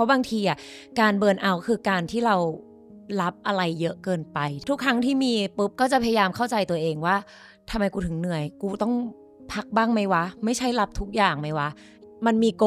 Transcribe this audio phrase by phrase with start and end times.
[0.00, 0.58] ราะบางทีอะ
[1.00, 2.36] การเบิร์นเอาท์คือการที่เรา
[3.20, 4.38] รับอะไรเยอะเกินไป
[4.68, 7.16] ทุกครั้งที่มีปุ๊บก็จะพยายามเข้าใจตัวเองว่า
[7.70, 8.94] ทำไมกูถึงเหนื่อย กูต้อง
[9.52, 11.68] พักบ้างไหมวะ ไม่ใช่รับทุกอย่างไหมวะ
[12.26, 12.64] มันมีโก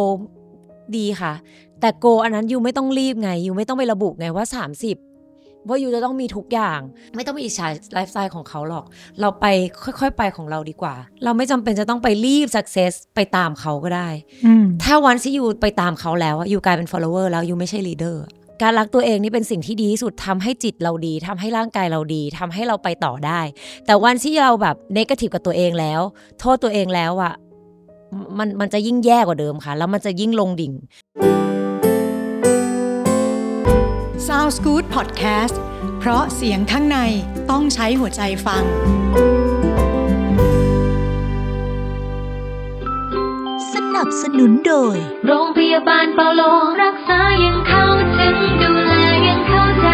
[0.97, 1.33] ดีค่ะ
[1.81, 4.45] แต่โกอันนั้นยูไม่ต้องรีบไงยูไม่ต้องไประบุไงว่า
[4.85, 5.12] 30
[5.69, 6.79] ว่ายูจะต้องมีทุกอย่าง
[7.15, 8.85] ไม่ต้องไปอิจฉาไลฟ์สไตล์ของเขาหรอก
[9.21, 9.45] เราไป
[9.83, 14.09] ค่อยๆ ไปของเราดีกว่า เราไม่จำเป็นจะต้องไปรีบ success ไปตามเขาก็ได้
[14.45, 18.31] อืมถ้าวันที่ยูไปตามเขาแล้วอะยูกลายเป็น follower แล้วยูไม่ใช่ leader อะ
[18.61, 23.41] การรักตัวเองนี่เป็นสิ่งที่ดีที่สุดทำให้จิตเราดีทำให้ร่างกายเราดีทำให้เราไปต่อได้
[23.85, 26.01] แต่วันที่เราแบบ negative กับตัวเองแล้ว
[26.39, 27.33] โทษตัวเองแล้วอะ
[28.37, 30.73] มันมันจะยิ่งแย่กว่าเดิมค่ะ แล้วมันจะยิ่งลงดิ่ง
[34.27, 35.55] Sounds Good Podcast
[35.99, 36.97] เพราะเสียงข้างใน
[37.51, 38.63] ต้องใช้หัวใจฟัง
[43.73, 46.41] สนับสนุนโดย โรงพยาบาลเปาโล
[46.83, 47.85] รักษายังเข้า
[48.17, 48.93] ถึงดูแล
[49.27, 49.89] ยังเข้าใจ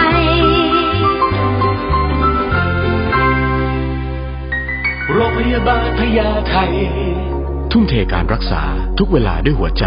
[5.13, 6.55] โรงพยาบาลพญาไท
[7.71, 8.61] ทุ่มเทการรักษา
[8.97, 9.85] ทุกเวลาด้วยหัวใจ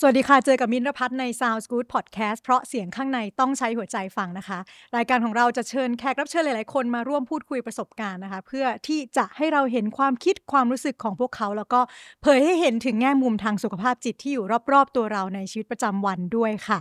[0.00, 4.58] สวัสดีค่ะ เจอกับมินรพัฒน์ใน Sound Good Podcast เพราะเสียงข้างในต้องใช้หัวใจฟังนะคะ
[4.96, 11.80] รายการของเราจะเชิญแขกรับเชิญหลาย ๆ คนมาร่วมพูดคุยประสบการณ์นะคะ เพื่อที่จะให้เราเห็นความคิดความรู้สึกของพวกเขา แล้วก็
[12.22, 16.78] เผยให้เห็นถึงแง่มุมทางสุขภาพจิตที่อยู่รอบ ๆ ตัวเราในชีวิตประจำวันด้วยค่ะ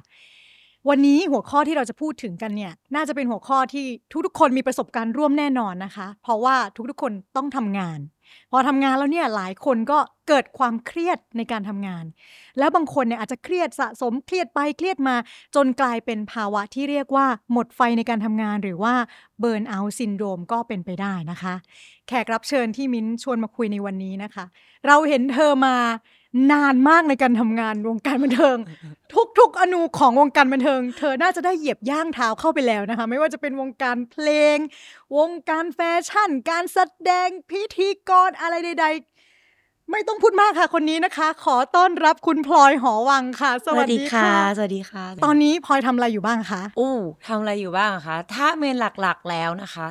[0.90, 3.86] วันนี้หัวข้อที่เราจะพูดถึงกันเนี่ย น่าจะเป็นหัวข้อที่
[4.26, 6.56] ทุกๆ คนมีประสบการณ์ร่วมแน่นอนนะคะ เพราะว่า
[6.90, 8.00] ทุกๆ คนต้องทำงาน
[8.52, 12.06] พอทำงานแล้วเนี่ยหลายคนก็เกิดความเครียดในการทำงาน
[12.60, 15.16] แล้วบางคนเนี่ยอาจจะเครียดสะสมเครียดไปเครียดมา
[15.56, 18.94] จนกลายเป็นภาวะที่เรียกว่าหมดไฟในการทำงานหรือว่า
[19.40, 21.56] burnout syndrome ก็เป็นไปได้นะคะ
[22.08, 24.46] แขกรับเชิญที่มิ้นชวนมาคุยในวันนี้นะคะ
[24.88, 25.76] เราเห็นเธอมา
[26.52, 28.58] นานมากในการทำงานวงการบันเทิง
[29.40, 34.58] ทุกๆอนูของวงการบันเทิง เธอน่าจะได้เหยียบย่างเท้าเข้าไปแล้วนะคะ ไม่ว่าจะเป็นวงการเพลง
[35.18, 36.80] วงการแฟชั่น การแส
[37.10, 38.86] ดงพิธีกรอะไรใด
[39.42, 46.96] ๆ ไม่ต้องพูดมากค่ะคนนี้นะคะ ขอต้อนรับคุณพลอยหอวังค่ะ สวัสดีค่ะ สวัสดีค่ะ ตอนนี้พลอยทำอะไรอยู่บ้างคะอู้
[47.28, 49.88] ทำอะไรอยู่บ้างอะคะถ้าเมนหลักๆแล้วนะคะ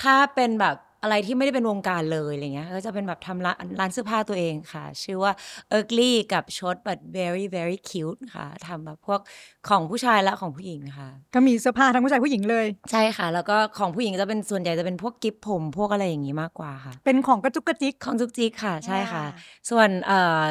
[0.00, 5.32] ถ้าเป็นแบบ อะไรที่ไม่ได้เป็นวงการเลยอะไรเงี้ยก็จะเป็นแบบทำร้านร้านเสื้อผ้าตัวเองค่ะ ชื่อว่า
[5.78, 9.20] ugly กับ short but very very cute ค่ะทำแบบพวก
[9.68, 20.44] ของผู้ชายและของผู้หญิงค่ะ ก็มีเสื้อผ้าทั้งผู้ชายผู้หญิงเลย ใช่ค่ะ แล้วก็ของผู้หญิงจะเป็นส่วนใหญ่จะเป็นพวกกิฟผมพวกอะไรอย่างนี้มากกว่าค่ะ เป็นของกระจุกกระจิกของจุกจิกค่ะ ใช่ค่ะอ่าส่วนเอ่อ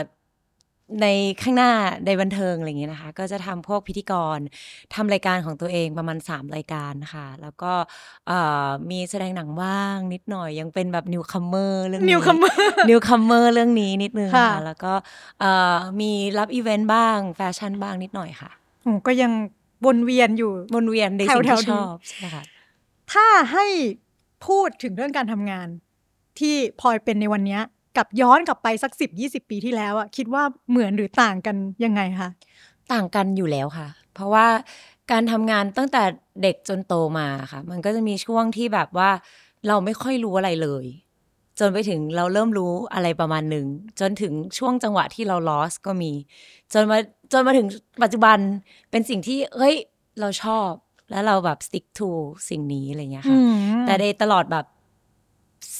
[1.02, 1.08] ใน
[1.42, 1.72] ข้างหน้า
[2.06, 4.40] ในบันเทิงอะไรอย่างเงี้ยนะคะ ก็จะทำพวกพิธีกร
[4.96, 7.74] ทำรายการของตัวเองประมาณ 3 รายการค่ะ แล้วก็
[8.28, 14.94] เอ่อมีแสดงหนังบ้างนิดหน่อยยังเป็นแบบ newcomer เรื่องนี้ newcomer newcomer เรื่องนี้นิดนึงค่ะ ค่ะ แล้วก็
[15.40, 18.52] เอ่อมีรับอีเวนต์บ้างแฟชั่นบ้างนิดหน่อยค่ะ
[18.84, 19.32] โอ้ก็ยัง
[19.86, 22.44] วนเวียนอยู่ วนเวียนในสิ่งแถวๆนี้ที่ชนี้อบใช่ค่ะ
[23.12, 23.66] ถ้าให้
[24.48, 25.68] พูดถึงเรื่องการทำงาน
[26.40, 27.62] ที่พลอยเป็นในวันเนี้ย
[27.98, 32.30] กับย้อนกลับไปสักสิบยี่สิบปีที่แล้วอะคิดว่าเหมือนหรือต่างกันยังไงคะ
[32.94, 34.48] ต่างกันอยู่แล้วค่ะ เพราะว่า
[35.12, 36.04] การทำงานตั้งแต่
[36.42, 39.10] เด็กจนโตมาค่ะ มันก็จะมีช่วงที่แบบว่า
[39.68, 40.86] เราไม่ค่อยรู้อะไรเลย
[41.60, 43.66] จนไปถึงเราเริ่มรู้อะไรประมาณหนึ่ง
[44.00, 46.12] จนถึงช่วงจังหวะที่เรา lost ก็มี
[46.74, 46.98] จนมา
[47.32, 47.68] จนมาถึง
[48.04, 48.38] ปัจจุบัน
[48.92, 49.76] เป็นสิ่งที่เฮ้ย
[50.20, 50.70] เราชอบ
[51.10, 52.10] แล้วเราแบบ stick to
[52.50, 53.38] สิ่งนี้อะไรเงี้ยค่ะ
[53.86, 54.66] แต่ในตลอดแบบ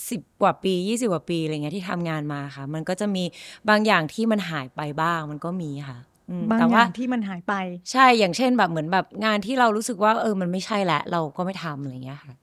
[0.10, 3.24] สิบกว่าปียี่สิบกว่าปีอะไรเงี้ยที่ทำงานมาค่ะ มันก็จะมี
[3.70, 5.98] บางอย่างที่มันหายไปบ้างมันก็มีค่ะ
[6.30, 7.54] อืมบางแต่อว่าย่างที่มันหายไป
[7.92, 12.34] ใช่อย่างเช่นแบบเหมือนแบบงานที่เรารู้สึกว่า เออมันไม่ใช่แล้วเราก็ไม่ทำอะไรเงี้ยค่ะ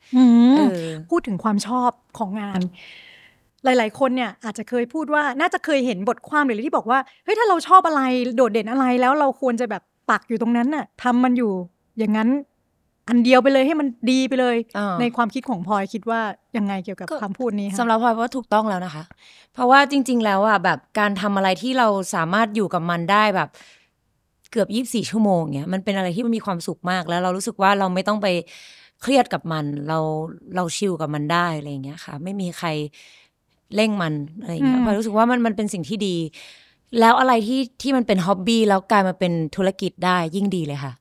[0.57, 2.61] เออพูดถึงความชอบของงาน
[3.65, 8.03] หลาย ๆ คนเนี่ย อาจจะเคยพูดว่าน่าจะเคยเห็นบทความหรืออะไรที่บอกว่าเฮ้ยถ้าเราชอบอะไร
[8.37, 11.53] โดดเด่นอะไรแล้วเราควรจะแบบปักอยู่ตรงนั้นน่ะทำมันอยู่
[11.99, 12.29] อย่างนั้น
[13.09, 16.21] อันเดียวไปเลยให้มันดีไปเลย อ่า ในความคิดของพลอยคิดว่า
[16.57, 19.05] ยังไงเกี่ยวกับก็คำพูดนี้คะ สำหรับพลอยว่าถูกต้องแล้วนะคะ
[19.55, 23.49] เพราะว่าจริง ๆ แล้วอะแบบการทำอะไรที่เราสามารถอยู่กับมันได้แบบ
[24.51, 28.27] เกือบยี่บสี่ชั่วโมงเนี้ยมันเป็นอะไรที่มันมีความสุขมากแล้วเรารู้สึกว่าเราไม่ต้องไป
[29.03, 29.99] เครียดกับมัน เรา
[30.57, 32.69] เราชิลกับมันได้อะไรอย่างเงี้ยค่ะ ไม่มีใคร
[33.75, 36.17] เร่งมันอะไรอย่างเงี้ยอืม พลอยรู้สึกว่ามันมันเป็นสิ่งที่ดี
[37.01, 40.93] แล้วอะไรที่ที่มันเป็นฮ็อบบี้แล้วกลายมาเป็นธุรกิจได้ยิ่งดีเลยค่ะ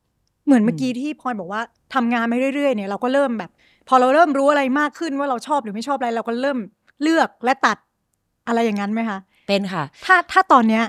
[0.46, 1.62] เหมือนเมื่อกี้ที่พลอยบอกว่า
[1.94, 3.52] ทำงานไปเรื่อยๆเนี่ยเราก็เริ่มแบบ
[3.88, 6.58] พอเราเริ่มรู้อะไรมากขึ้นว่าเราชอบหรือไม่ชอบอะไร เราก็เริ่ม
[7.02, 7.78] เลือกและตัด
[8.48, 10.84] อะไรอย่างนั้นไหมคะ เป็นค่ะ ถ้าถ้าตอนเนี้ย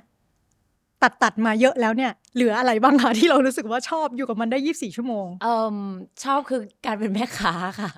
[1.03, 5.77] ตัดตัดมาเยอะแล้วเนี่ยเหลืออะไรบ้างคะที่เรารู้สึกว่าชอบอยู่กับมันได้ยี่สิบสี่ชั่วโมงเอ่ม
[6.25, 7.91] ชอบคือการเป็นแม่ค้าค่ะ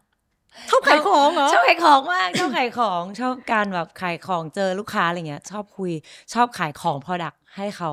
[0.71, 5.93] ชอบขายของเหรอชอบขายของมากชอบขายของชอบการแบบขายของเจอลูกค้าอะไรเงี้ย ชอบคุย
[6.35, 7.91] ชอบขายของ Product ให้เขา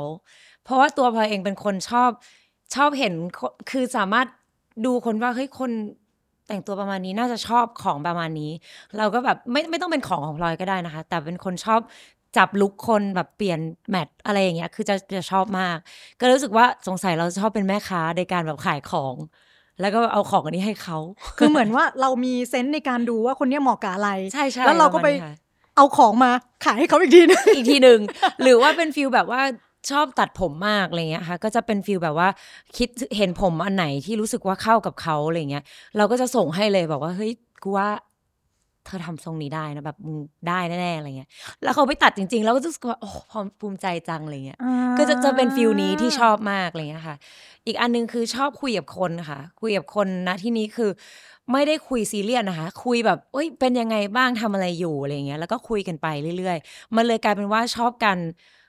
[0.63, 2.09] เพราะว่าตัวพลอยเองเป็นคนชอบ
[2.75, 4.27] ชอบเห็นคนคือสามารถ
[4.85, 5.71] ดูคนว่าเฮ้ยคน
[6.47, 8.51] แต่งตัวประมาณนี้น่าจะชอบของประมาณนี้
[8.97, 11.79] เราก็แบบไม่ไม่ต้องเป็นของของพลอยก็ได้นะคะ แต่เป็นคนชอบ
[12.37, 13.59] จับลุคคนแบบเปลี่ยน
[13.89, 15.77] แมทอะไรอย่างเงี้ยคือจะจะชอบมาก
[16.19, 19.15] ก็รู้สึกว่าสงสัยเราชอบเป็นแม่ค้าในการแบบขายของ
[19.81, 20.97] แล้วก็เอาของอันนี้ให้เขา
[21.37, 25.35] คือเหมือนว่าเรามีเซนส์ในการดูว่าคนเนี้ยเหมาะกับอะไรใช่ใช่แล้วเราก็ไปประมาณนี้ค่ะ
[25.77, 26.31] เอาของมา
[26.65, 27.99] ขายให้เขาอีกทีนึงอีกทีหนึ่ง
[28.41, 29.41] หรือว่าเป็น feel แบบว่า
[29.89, 32.29] ชอบตัดผมมากอะไรเงี้ยค่ะ ก็จะเป็น feel แบบว่า
[32.77, 35.63] คิดเห็นผมอันไหนที่รู้สึกว่าเข้ากับเขาอะไรเงี้ย
[35.97, 37.31] เราก็จะส่งให้เลยบอกว่าเฮ้ย
[37.63, 37.89] กูว่า
[38.85, 40.17] เธอทำทรงนี้ได้นะแบบมึง
[40.47, 41.29] ได้แน่ๆอะไรเงี้ย
[41.63, 44.59] แล้วเขาไปตัดจริงๆ แล้วก็รู้สึกว่าโอ้พอภูมิใจจังอะไรเงี้ย
[44.97, 47.15] ก็จะจะเป็น feel นี้ที่ชอบมากอะไรเงี้ยค่ะ
[47.65, 50.91] อีกอันหนึ่งคือชอบคุยกับคนค่ะ คุยกับคนนะที่นี้คือ
[51.51, 56.07] ไม่ได้คุยซีเรียสนะคะ คุยแบบเอ้ยเป็นยังไงบ้างทำอะไรอยู่อะไรเงี้ย แล้วก็คุยกันไป
[56.37, 58.60] เรื่อยๆ มันเลยกลายเป็นว่าชอบการเอ่อ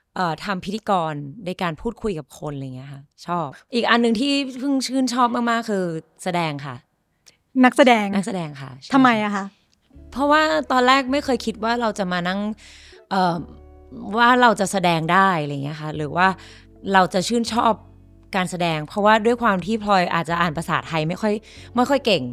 [0.45, 1.13] ทำพิธีกร
[1.45, 5.85] ในการพูดคุยกับคนอะไรเงี้ยค่ะ ชอบ อีกอันหนึ่งที่เพิ่งชื่นชอบมากๆคือ
[6.23, 6.75] แสดงค่ะ
[7.65, 9.45] นักแสดงนักแสดงค่ะใช่ทำไมอะคะ
[10.11, 12.39] เพราะว่าตอนแรกไม่เคยคิดว่าเราจะมานั่ง
[13.09, 13.35] เอ่อ
[14.17, 16.27] ว่าเราจะแสดงได้อะไรเงี้ยค่ะ หรือว่า
[16.93, 17.73] เราจะชื่นชอบ
[18.35, 21.33] การแสดง เพราะว่าด้วยความที่พลอยอาจจะอ่านภาษาไทยไม่ค่อย
[21.75, 22.23] ไม่ค่อยเก่ง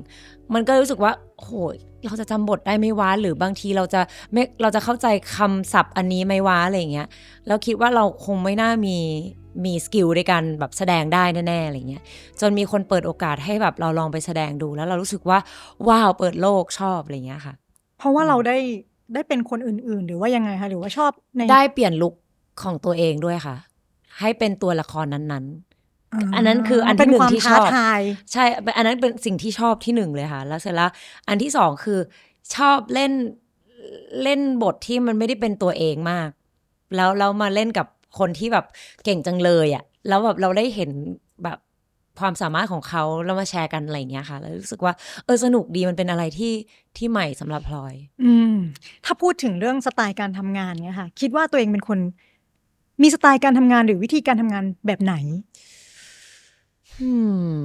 [0.55, 1.13] มันก็รู้สึกว่า
[1.43, 4.01] โหย เราจะจำบทได้ไหมวะหรือบางทีเราจะ
[4.33, 5.07] ไม่เราจะเข้าใจ
[5.37, 7.09] คำศัพท์อันนี้ไหมวะอะไรเงี้ย
[7.47, 8.97] แล้วคิดว่าเราคงไม่น่ามี
[9.65, 12.03] มีสกิลในการแบบแสดงได้แน่ๆอะไรเงี้ย
[12.41, 15.39] จนมีคนเปิดโอกาสให้แบบเราลองไปแสดงดูแล้วเรารู้สึกว่า
[15.89, 17.55] ว้าวเปิดโลกชอบอะไรเงี้ยค่ะ
[17.99, 18.57] เพราะว่าเราได้
[19.15, 22.15] ได้เป็นคนอื่น ๆ หรือว่ายังไงคะหรือว่าชอบในได้เปลี่ยนลุค
[22.63, 23.57] ของตัวเองด้วยค่ะ
[24.19, 25.70] ให้เป็นตัวละครนั้นๆ
[26.35, 28.01] อันนั้นคืออันที่เป็นหนึ่งความที่ชท้าอบทาย
[28.33, 28.45] ใช่
[28.77, 30.91] อันนั้นเป็นสิ่งที่ชอบที่หนึ่งเลยค่ะ แล้วเสร็จแล้ว
[31.29, 31.99] อันที่สองคือ
[32.55, 33.13] ชอบเล่น
[34.23, 36.31] เล่นบทที่มันไม่ได้เป็นตัวเองมาก
[36.97, 37.87] แล้วเรามาเล่นกับ
[38.19, 38.67] คนที่แบบ
[39.05, 40.91] เก่งจังเลยอะ่ะแล้วแบบเราได้เห็น
[41.45, 41.59] แบบ
[42.21, 44.93] ความสามารถของเขาแล้วมาแชร์กันอะไรอย่างเงี้ยค่ะ แล้วรู้สึกว่า
[45.25, 46.53] เออสนุกดีมันเป็นอะไรที่
[46.97, 48.55] ที่ใหม่สำหรับพลอย อืม
[49.05, 51.99] ถ้าพูดถึงเรื่องสไตล์การทำงานเนี่ยค่ะ คิดว่าตัวเองเป็นคน
[53.03, 55.15] มีสไตล์การทำงานหรือวิธีการทำงานแบบไหน
[57.03, 57.13] อื
[57.63, 57.65] ม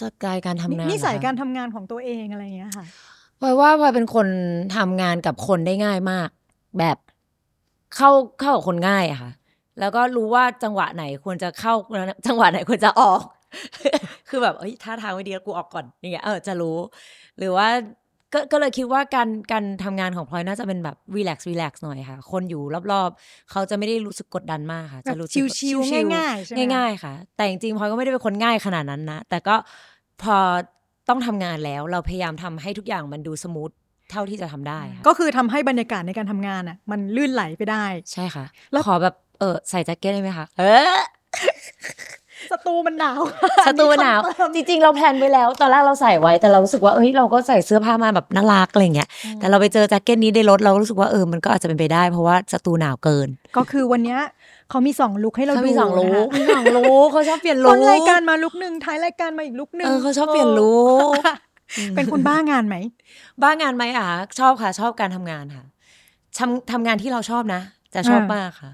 [0.00, 2.84] สกายการทำงานนิสัยเหอคะ การทำงานของตัวเองอะไรอย่างเงี้ยค่ะ
[3.40, 4.26] พลอยว่าพลอยเป็นคน
[4.76, 6.28] ทำงานกับคนได้ง่ายมาก
[6.78, 6.96] แบบ
[7.96, 8.10] เข้า
[8.40, 9.30] เข้ากับคนง่ายอะค่ะ
[9.80, 11.74] แล้วก็รู้ว่าจังหวะไหนควรจะเข้า
[12.26, 13.20] จังหวะไหนควรจะออก
[14.28, 16.78] คือแบบเอ้ยท่าทางไม่ดีแล้วกูออกก่อนอย่างเงี้ยเออจะรู้
[17.38, 17.68] หรือว่า
[18.32, 22.62] ก็ก็เลยคิดว่าการการทำงานของพลอยน่าจะเป็นแบบ relax relax หน่อยค่ะ คนอยู่
[22.92, 29.56] รอบๆ เขาจะไม่ได้รู้สึกกดดันมากค่ะ จะรู้สึกแบบชิลๆง่ายๆใช่ไหมคะง่ายๆค่ะ แต่จริงๆพลอยก็ไม่ได้เป็นคนง่ายขนาดนั้นนะ แต่ก็
[30.22, 30.36] พอ
[31.08, 33.70] ต้องทำงานแล้วเราพยายามทำให้ทุกอย่างมันดู smooth
[34.10, 40.62] เท่าที่จะทำได้ค่ะก็คือทำให้บรรยากาศในการทำงานอะ มันลื่นไหลไปได้ ใช่ค่ะ แล้วขอแบบเออใส่แจ็คเก็ตได้ไหมคะเอ
[40.96, 40.98] อ
[42.52, 43.20] สตูมันหนาว
[43.66, 44.20] สตูหนาว
[44.54, 54.20] จริงๆ เราแพลนไว้แล้ว ตอนแรกเราใส่ไว้ แต่เรารู้สึกว่าเอ้ยเราก็ใส่เสื้อผ้ามาแบบน่ารักอะไรเงี้ย แต่เราไปเจอแจ็คเก็ตนี้ในรถเรารู้สึกว่าเออ มันก็อาจจะเป็นไปได้ เพราะว่าสตูหนาวเกิน ก็คือวันเนี้ย
[54.70, 60.74] เขามีสองลุคให้เราเขาดูมีสองลุนะคะกมีสองลุกเขาชอบเปลี่ยนลุต้กนรายการมาลุคหนึ่งท้ายรายการมาอีกลุคหนึ่งเออเขาชอบเปลี่ยนลุ
[61.10, 61.14] ก
[61.96, 62.76] เป็นคนบ้างานไหม
[63.42, 64.08] บ้างานไหมอะ
[64.38, 65.64] ชอบค่ะ ชอบการทำงานค่ะ
[66.38, 67.60] ทำทำงานที่เราชอบนะ
[67.94, 68.70] จะชอบอ่ามมากค่ะ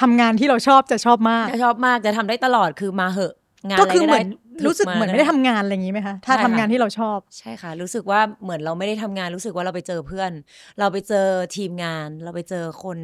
[0.00, 3.34] ทำงานที่เราชอบจะชอบมากจะชอบมากจะทำได้ตลอดคือมาเหอะ
[3.68, 4.26] งานก็อะไรคือก็เหมืได้อน
[4.60, 10.30] ถึรู้สึกาเหมือนไม่ได้ทำงานอะไรอย่างนี้ไหมคะถ้าใช่ทำค่ะงานที่เราชอบใช่ค่ะ รู้สึกว่าเหมือนเราไม่ได้ทำงานรู้สึกว่าเราไปเจอเพื่อน
[10.78, 11.26] เราไปเจอ
[11.56, 12.98] ทีมงาน เราไปเจอคน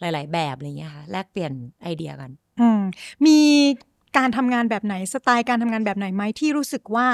[0.00, 2.80] หลาย ๆ แบบอะไรเงี้ยค่ะแลกเปลี่ยนไอเดียกัน อืม
[3.26, 3.38] มี
[4.16, 7.06] การทำงานแบบไหนสไตล์การทำงานแบบไหนไหมที่รู้สึกว่า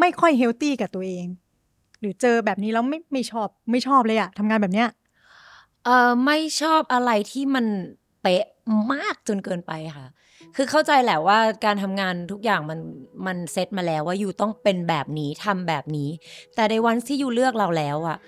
[0.00, 1.26] ไม่ค่อยเฮลตี้กับตัวเอง
[2.00, 4.88] หรือเจอแบบนี้แล้วไม่ไม่ชอบไม่ชอบเลยอะทำงานแบบเนี้ย
[5.84, 7.66] เออไม่ชอบอะไรที่มัน
[8.22, 8.44] เป๊ะ
[8.92, 10.06] มากจนเกินไปค่ะ
[10.56, 12.78] คือเข้าใจแหละว่าการทำงานทุกอย่างมัน
[13.26, 16.08] มันเซตมาแล้วว่ายูต้องเป็นแบบนี้ทำแบบนี้
[16.54, 18.18] แต่ในวันที่ยูเลือกเราแล้วอะ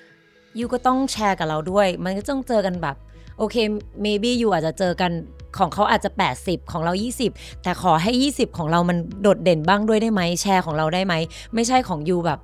[0.59, 2.97] ยูก็ต้องแชร์กับเราด้วย มันก็ต้องเจอกันแบบ
[3.39, 3.57] โอเค
[4.05, 5.13] maybe ยูอาจจะเจอกัน
[5.59, 6.93] ของเขาอาจจะ 80 ของเรา
[7.29, 11.15] 20 แต่ขอให้ 20 ของเรามันโดดเด่นบ้างด้วยได้ไหมแชร์ของเราได้ไหม
[11.55, 12.41] ไม่ใช่ของยูแบบ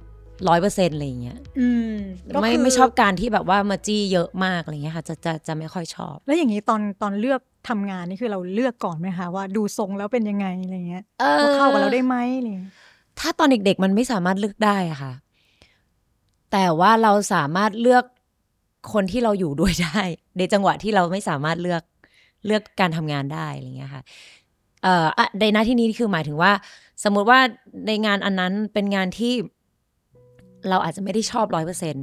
[0.48, 1.94] ร้อยเปอร์เซ็นต์อะไรอย่างเงี้ยอืม
[2.34, 12.72] ก็ไม่คืไม่ชอบการที่แบบว่ามาจี้เยอะมากอะไรเงี้ยค่ะจะจะจะไม่ค่อยชอบ แล้วอย่างนี้ตอนตอนเลือก ทำงานนี่คือเราเลือกก่อนไหมคะว่าดูทรงแล้วเป็นยังไงอะไรเงี้ยเออว่าเข้ากับเราได้ไหมอะไรเงี้ย
[13.20, 15.12] ถ้าตอนเด็กๆมันไม่สามารถเลือกได้อะค่ะ
[16.52, 18.04] แต่ว่าเราสามารถเลือก
[18.92, 20.00] คนที่เราอยู่ด้วยได้
[20.38, 21.82] ในจังหวะที่เราไม่สามารถเลือก
[22.46, 24.02] เลือกการทำงานได้อะไรเงี้ยค่ะ
[24.82, 26.52] เอ่ออะในหน้าที่นี้คือหมายถึงว่า
[27.04, 27.40] สมมุติว่า
[27.86, 29.34] ในงานอันนั้นเป็นงานที่
[30.68, 31.96] เราอาจจะไม่ได้ชอบร้อยเปอร์เซ็นต์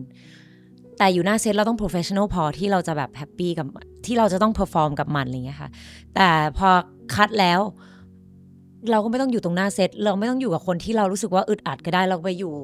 [1.00, 5.70] แต่อยู่หน้าเซตเราต้อง professional พอที่เราจะแบบ happy กับมันที่เราจะต้อง perform กับมันอะไรเงี้ยค่ะ
[6.16, 6.70] แต่พอ
[7.16, 7.60] cut แล้ว
[8.92, 12.56] เราก็ไม่ต้องอยู่ตรงหน้าเซตเราไม่ต้องอยู่กับคนที่เรารู้สึกว่าอึดอัดก็ได้เราไปอยู่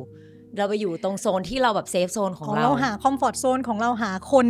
[0.58, 4.48] เราไปอยู่ตรงโซนที่เราแบบ safe zone ของเราเราหา comfort zone ของเราหาคน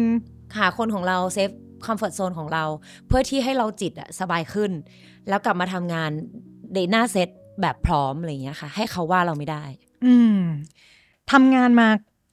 [0.57, 1.49] หาคนของเรา safe
[1.85, 2.63] คอมฟอร์ z โซนของเรา
[3.07, 4.71] เพื่อที่ให้เราจิตอะสบายขึ้น
[5.29, 6.09] แล้วกลับมาทำงาน
[6.73, 7.29] ในหน้าเซต
[7.61, 9.63] แบบพร้อมอะไรอย่างเงี้ยค่ะ ให้เขาว่าเราไม่ได้
[10.05, 10.39] อืม
[11.31, 11.87] ทำงานมา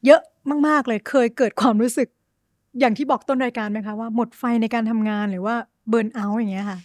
[0.06, 0.23] เยอะ
[0.68, 2.08] มาก ๆ เลยเคยเกิดความรู้สึก
[2.80, 5.54] อย่างที่บอกต้นรายการไหมคะว่าหมดไฟในการทำงานหรือว่า
[5.88, 6.78] เบิร์นเอาท์อย่างเงี้ยค่ะ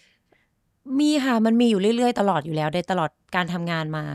[1.00, 4.06] มีค่ะ มันมีอยู่เรื่อยๆ ตลอดอยู่แล้วในตลอดการทำงานมา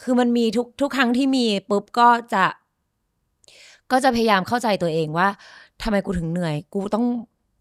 [0.00, 2.44] คือมันมีทุกทุกครั้งที่มีปุ๊บก็จะ
[3.90, 5.28] ก็จะพยายามเข้าใจตัวเองว่า
[5.82, 7.06] ทำไมกูถึงเหนื่อย กูต้อง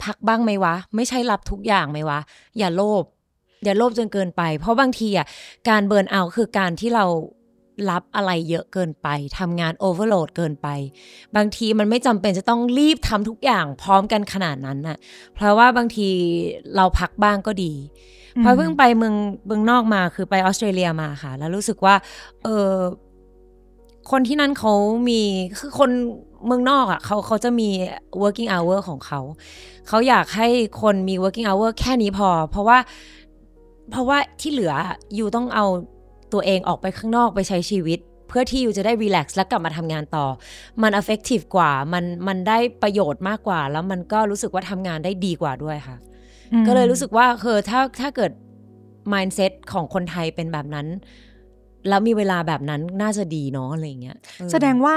[0.04, 2.20] พักบ้างไหมวะ ไม่ใช่รับทุกอย่างไหมวะ
[2.58, 3.04] อย่าโลภ
[3.64, 5.28] อย่าโลภจนเกินไป เพราะบางทีอะ
[5.70, 7.06] การเบิร์นเอาท์คือการที่เรา
[7.90, 9.08] รับอะไรเยอะเกินไป
[9.40, 10.68] ทำงานโอเวอร์โหลดเกินไป
[11.36, 14.98] บางทีมันไม่จำเป็นจะต้องรีบทำทุกอย่างพร้อมกันขนาดนั้นน่ะ
[15.36, 16.08] เพราะว่าบางที
[16.76, 17.74] เราพักบ้างก็ดี
[18.40, 19.16] เพราะเพิ่งไปเมือง
[19.48, 21.96] เมืองนอกมาคือไปออสเตรเลียมาค่ะ แล้วรู้สึกว่า
[22.44, 22.74] เออ
[24.12, 24.74] คนที่นั่นเขา
[25.10, 25.22] มี
[25.60, 25.92] คือคน
[26.46, 27.70] เมืองนอกอะเขาเขาจะมี
[28.22, 29.22] working hour ของเขา
[29.88, 30.48] เขาอยากให้
[30.82, 32.78] คนมี working hour แค่นี้พอ เพราะว่า
[33.92, 34.74] เพราะว่าที่เหลือ
[35.16, 35.66] อยู่ต้องเอา
[36.36, 38.00] ตัวเองออกไปข้างนอกไปใช้ชีวิต
[38.30, 40.26] เพื่อที่อยู่จะได้ relax แล้วกลับมาทำงานต่อ
[40.82, 45.98] มัน effective กว่ามันมันได้ประโยชน์มากกว่า แล้วมันก็รู้สึกว่าทำงานได้ดีกว่าด้วยค่ะ
[46.54, 48.32] อืมก็เลยรู้สึกว่าคือถ้าถ้าเกิด
[49.14, 50.88] mindset ของคนไทยเป็นแบบนั้น
[51.90, 54.96] แล้วมีเวลาแบบนั้นน่าจะดีเนาะอะไรอย่างเงี้ยเออแสดงว่า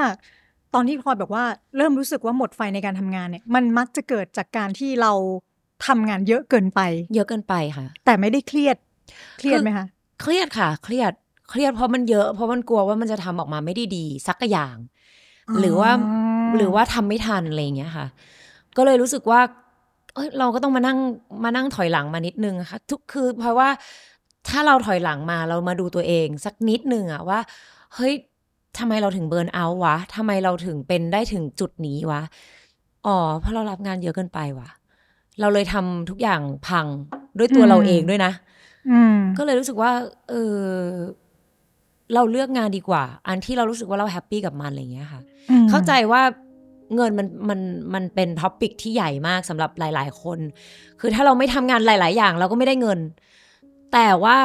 [0.75, 1.45] ตอนที่พลอยบอกว่า
[1.77, 5.13] เริ่มรู้สึกว่าหมดไฟในการทำงานเนี่ยมันมักจะเกิดจากการที่เรา
[5.87, 6.81] ทำงานเยอะเกินไป
[7.15, 8.77] เยอะเกินไปค่ะ แต่ไม่ได้เครียด
[9.39, 9.87] เครียดคือไหมคะ
[10.21, 11.13] เครียดค่ะ เครียด
[11.49, 14.77] เครียดเพราะมันเยอะ เพราะมันกลัวว่ามันจะทำออกมาไม่ได้ดี สักอย่าง
[15.61, 15.91] หรือว่า
[16.57, 18.07] หรือว่าทำไม่ทันอะไรอย่างเงี้ยค่ะ
[18.77, 19.41] ก็เลยรู้สึกว่า
[20.15, 20.99] เอ้ยเราก็ต้องมานั่ง
[21.45, 23.69] มานั่งถอยหลังมานิดนึงอะค่ะทุกคือ เพราะว่า
[24.49, 27.39] ถ้าเราถอยหลังมาเรามาดูตัวเอง สักนิดนึงอะว่า
[27.95, 28.13] เฮ้ย
[28.79, 32.23] ทำไมเราถึงเบิร์นเอาท์วะทำไมเราถึงเป็นได้ถึงจุดนี้วะ
[33.07, 34.69] อ๋อเพราะเรารับงานเยอะเกินไปวะ
[35.41, 36.87] เราเลยทำทุกอย่างพัง
[37.39, 38.33] ด้วยตัวอืมเราเองด้วยนะ
[38.91, 39.91] อืมก็เลยรู้สึกว่า
[40.29, 40.59] เออ
[42.15, 46.23] เราเลือกงานดีกว่า อันที่เรารู้สึกว่าเราแฮปปี้กับมันอะไรอย่างเงี้ยค่ะอืมเข้าใจว่า
[46.97, 47.61] เงินมันมัน
[47.95, 50.39] มันเป็น topic ที่ใหญ่มากสำหรับหลาย ๆ คน
[51.01, 52.99] คือถ้าเราไม่ทำงานหลาย ๆ อย่าง เราก็ไม่ได้เงิน
[53.93, 54.37] แต่ว่า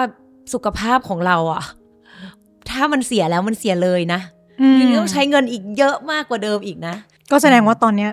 [0.53, 1.63] สุขภาพของเราอะ
[2.69, 4.19] ถ้ามันเสียแล้วมันเสียเลยนะ
[4.61, 6.95] อืมทีนี้ต้องใช้เงินอีกเยอะมากกว่าเดิมอีกนะ
[7.31, 8.11] ก็แสดงว่าตอนเนี้ย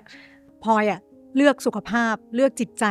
[0.65, 1.01] พลอยอะ
[1.37, 2.85] เลือกสุขภาพเลือกจิตใจ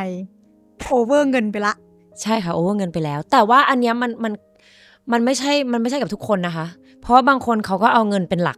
[0.85, 1.73] over เงินไปละ
[2.21, 4.33] ใช่ค่ะ over เงินไปแล้ว แต่ว่าอันเนี้ยมันมัน
[5.11, 6.65] มันไม่ใช่ มันไม่ใช่กับทุกคนนะคะ
[7.01, 8.57] เพราะว่าบางคนเขาก็เอาเงินเป็นหลัก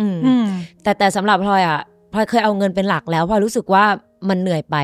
[0.00, 0.46] อืมอืม
[0.82, 1.80] แต่แต่สำหรับพลอยอะ
[2.12, 3.84] พลอยเคยเอาเงินเป็นหลักแล้วพลอยรู้สึกว่า
[4.28, 4.76] มันเหนื่อยไป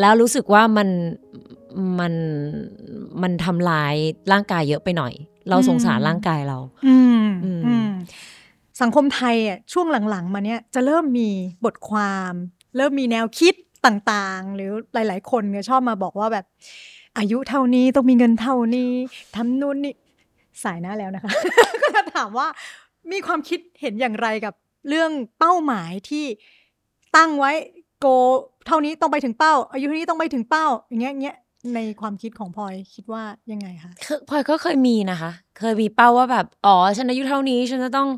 [0.00, 0.88] แล้วรู้สึกว่ามัน
[2.00, 2.12] มัน
[3.22, 3.94] มันทำลาย
[4.32, 5.12] ร่างกายเยอะไปหน่อย
[5.48, 7.88] เราสงสารอืมร่างกายเราอืมอืมอืม
[8.80, 11.28] สังคมไทยอะช่วงหลังๆ มาเนี้ยจะเริ่มมี
[11.64, 12.32] บทความ
[12.76, 13.54] เริ่มมีแนวคิด
[13.86, 16.44] ต่างๆ หรือหลาย ๆ คนเนี่ยชอบมาบอกว่าแบบ
[17.18, 18.92] อายุเท่านี้ต้องมีเงินเท่านี้
[19.36, 19.94] ทำนู่นนี่
[20.62, 21.30] สายหน้าแล้วนะคะ
[21.82, 22.48] ก็จะถามว่า
[23.12, 24.54] มีความคิดเห็นอย่างไรกับ
[24.88, 26.24] เรื่องเป้าหมายที่
[27.16, 27.52] ตั้งไว้
[28.00, 28.06] โก
[28.66, 31.36] เท่านี้ต้องไปถึงเป้า อายุเท่านี้ต้องไปถึงเป้า อย่างเงี้ยเงี้ย
[31.74, 33.22] ในความคิดของพลอยคิดว่า
[33.52, 38.08] ยังไงคะคือพลอยก็เคยมีนะคะ เคยมีเป้าว่าแบบอ๋อฉันอายุเท่านี้ฉันจะต้อง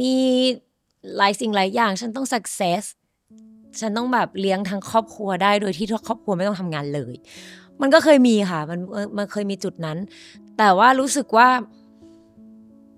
[0.00, 0.14] มี
[1.16, 2.82] หลายสิ่งหลายอย่าง ฉันต้อง success
[3.80, 7.14] ฉันต้องแบบเลี้ยงทั้งครอบครัวได้โดยที่ครอบครัวไม่ต้องทำงานเลย
[7.80, 8.80] มันก็เคยมีค่ะ มัน
[9.18, 9.98] มันเคยมีจุดนั้น
[10.58, 11.48] แต่ว่ารู้สึกว่า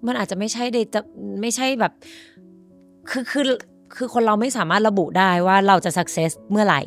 [0.06, 1.00] มันอาจจะไม่ใช่เดจะ
[1.40, 1.92] ไม่ใช่แบบ
[3.10, 3.44] คือคือ
[3.96, 6.80] คือคนเราไม่สามารถระบุได้ว่าเราจะ success เมื่อไหร่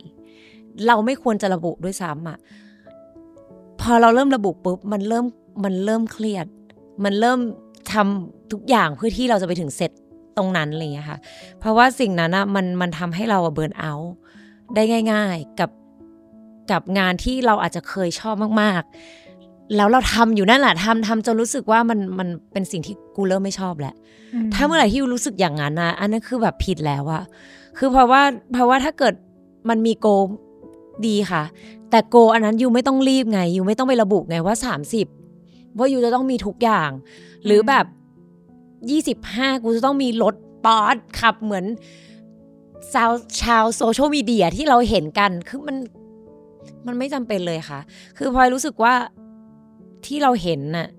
[0.88, 2.38] เราไม่ควรจะระบุด้วยซ้ำอะ
[3.82, 5.26] พอเราเริ่มระบุปุ๊บมันเริ่ม
[5.64, 6.48] มันเริ่มเครียด
[7.04, 7.40] มันเริ่ม
[7.94, 9.92] ทำทุกอย่างเพื่อที่เราจะไปถึงเซต
[10.38, 11.20] ตรงนั้นอะไรอย่างเงี้ยค่ะ
[11.60, 14.14] เพราะว่าสิ่งนั้นอะมันมันทำให้เราเบิร์นเอาท์
[14.76, 15.70] ได้ง่าย ๆ กับ
[16.72, 23.96] กับงานที่เราอาจจะเคยชอบมากๆ แล้วเราทำอยู่นั่นแหละทำทำจนรู้สึกว่ามันมันเป็นสิ่งที่กูเริ่มไม่ชอบแล้ว
[24.54, 27.24] ถ้าเมื่อไหร่ที่ยูรู้สึกอย่างนั้นนะอันนั้นคือแบบผิดแล้วอะ
[27.78, 28.22] คือเพราะว่า
[28.54, 29.14] เพราะว่าถ้าเกิด
[29.70, 30.08] มันมีโก
[31.08, 31.44] ดีค่ะ
[31.90, 34.56] แต่โกอันนั้นยูไม่ต้องรีบไงยูไม่ต้องไประบุไงว่า
[35.16, 36.90] 30 ว่ายูจะต้องมีทุกอย่าง
[37.46, 37.86] หรือแบบ
[39.52, 41.66] 25 กูจะต้องมีรถปอร์ขับเหมือน
[42.94, 45.76] ชาวชาวโซเชียลมีเดียที่เราเห็นกันคือมัน
[46.88, 47.80] มันไม่จำเป็นเลยค่ะ
[48.18, 48.94] คือพลอยรู้สึกว่า
[50.06, 50.90] ที่เราเห็นน่ะ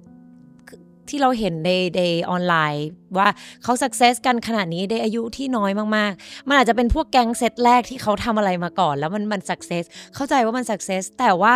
[1.10, 2.86] ที่เราเห็นในในออนไลน์
[3.18, 3.28] ว่า
[3.62, 11.54] เขา success กันขนาดนี้ในอายุที่น้อยมากๆ มันอาจจะเป็นพวกแก๊งเซตแรกที่เขาทำอะไรมาก่อน แล้วมันมัน success เข้าใจว่ามัน success แต่ว่า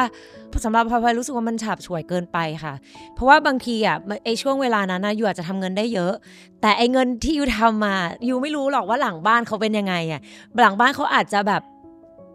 [0.65, 2.75] สำหรับพลอยรู้สึกว่ามันฉาบฉวยเกินไปค่ะ
[3.15, 6.13] เพราะว่าบางทีอะไอช่วงเวลานั้นนะยูอาจจะทำเงินได้เยอะ
[6.61, 7.95] แต่ไอเงินที่ยูทำมา
[8.29, 10.21] ยูไม่รู้หรอกว่าหลังบ้านเขาเป็นยังไงอะ
[10.61, 11.63] หลังบ้านเขาอาจจะแบบ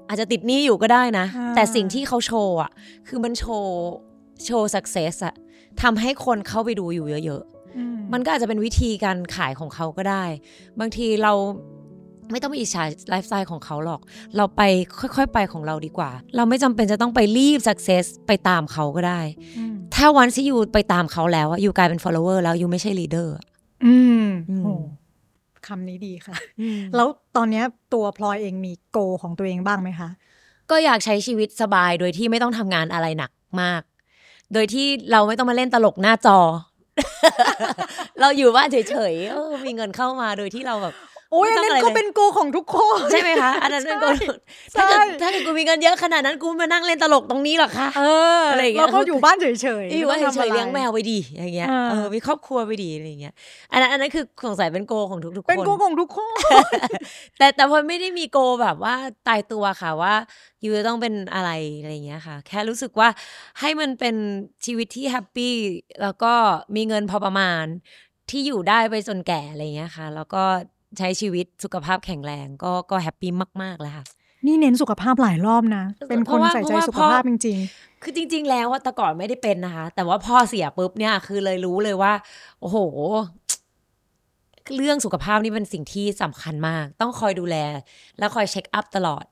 [0.08, 2.72] อาจจะติดหนี้อยู่ก็ได้นะอ่าแต่สิ่งที่เขาโชว์อะ
[3.08, 3.74] คือมันโชว์
[4.46, 5.36] โชว์สักเซสอะ
[5.82, 7.44] ทำให้คนเข้าไปดูอยู่เยอะ
[7.78, 10.24] อืมๆมันก็อาจจะเป็นวิธีการขายของเขาก็ได้
[10.80, 11.34] บางทีเรา
[12.32, 14.02] ไม่ต้องไปอิจฉาไลฟ์สไตล์ของเขาหรอก
[14.38, 14.62] เราไป
[15.00, 19.22] ค่อยๆ ไปของเราดีกว่า เราไม่จำเป็นจะต้องไปรีบสักเซสไปตามเขาก็ได้
[19.58, 23.46] อืมถ้าวันที่อยู่ไปตามเขาแล้วอะอยู่กลายเป็น follower แล้วอยู่ไม่ใช่ leader อะ
[23.86, 24.74] อืมอืมโอ้
[25.68, 26.36] คำนี้ดีค่ะ
[26.96, 30.10] แล้วตอนเนี้ยตัวพลอยเองมีโกของตัวเองบ้างไหมคะ
[30.72, 33.82] ก็อยากใช้ชีวิตสบายโดยที่ไม่ต้องทำงานอะไรหนักมาก
[34.54, 36.40] โดยที่เราไม่ต้องมาเล่นตลกหน้าจอ
[38.22, 38.78] เราอยู่บ้านเฉ
[39.12, 40.96] ยๆเออมีเงินเข้ามาโดยที่เราแบบ
[41.34, 44.16] โอ้ยไม่อันต้องนั้นอะไรก็เลยเป็นโกของทุกคนใช่ไหมคะอันนั้นเป็นคน
[44.74, 48.04] ใช่ถ้าเกิดถ้าเกิดกูมีเงินเยอะขนาดนั้นกูมานั่งเล่นตลกตรงนี้หรอคะเอ
[48.42, 53.34] ออะไรอย่างเงี้ยเราก็อยู่บ้านเฉยๆอยู่ว่าไม่ต้งเฉยๆทำอะไรเลี้ยงแมวไปดีอย่างเงี้ยอ่าเออมีครอบครัวไปดีอะไรอย่างเงี้ย
[53.72, 56.34] อันนั้นอันนั้นคือสงสัยเป็นโกของทุกๆคนเป็นโกของทุกคน
[57.38, 58.96] แต่แต่พลอยไม่ได้มีโกแบบว่า
[59.28, 60.14] ตายตัวค่ะว่า
[60.64, 63.10] ยูจะต้องเป็นอะไรอะไรอย่างเงี้ยค่ะ แค่รู้สึกว่า
[63.60, 64.16] ให้มันเป็น
[64.66, 65.54] ชีวิตที่แฮปปี้
[66.02, 66.34] แล้วก็
[66.76, 67.66] มีเงินพอประมาณ
[68.30, 70.44] ที่อยู่ได้ไปจนแก่อะไรอย่างเงี้ยค่ะ แล้วก็
[70.98, 73.32] ใช้ชีวิตสุขภาพแข็งแรงก็ก็ happy
[73.64, 74.06] มากๆแล้วค่ะ
[74.46, 77.58] นี่เน้นสุขภาพหลายรอบนะ เป็นคนเพราะว่าใส่ใจเพราะว่าสุขภาพจริง
[78.04, 82.14] คือจริง ๆ แล้วอะแต่ก่อนไม่ได้เป็นนะคะ แต่ว่าพ่อเสียปุ๊บเนี่ยคือเลยรู้เลยว่า
[82.62, 82.78] โอ้โห
[84.76, 87.56] เรื่องสุขภาพนี่เป็นสิ่งที่สำคัญมาก ต้องคอยดูแล
[88.20, 89.24] แล้วคอย check up ตลอด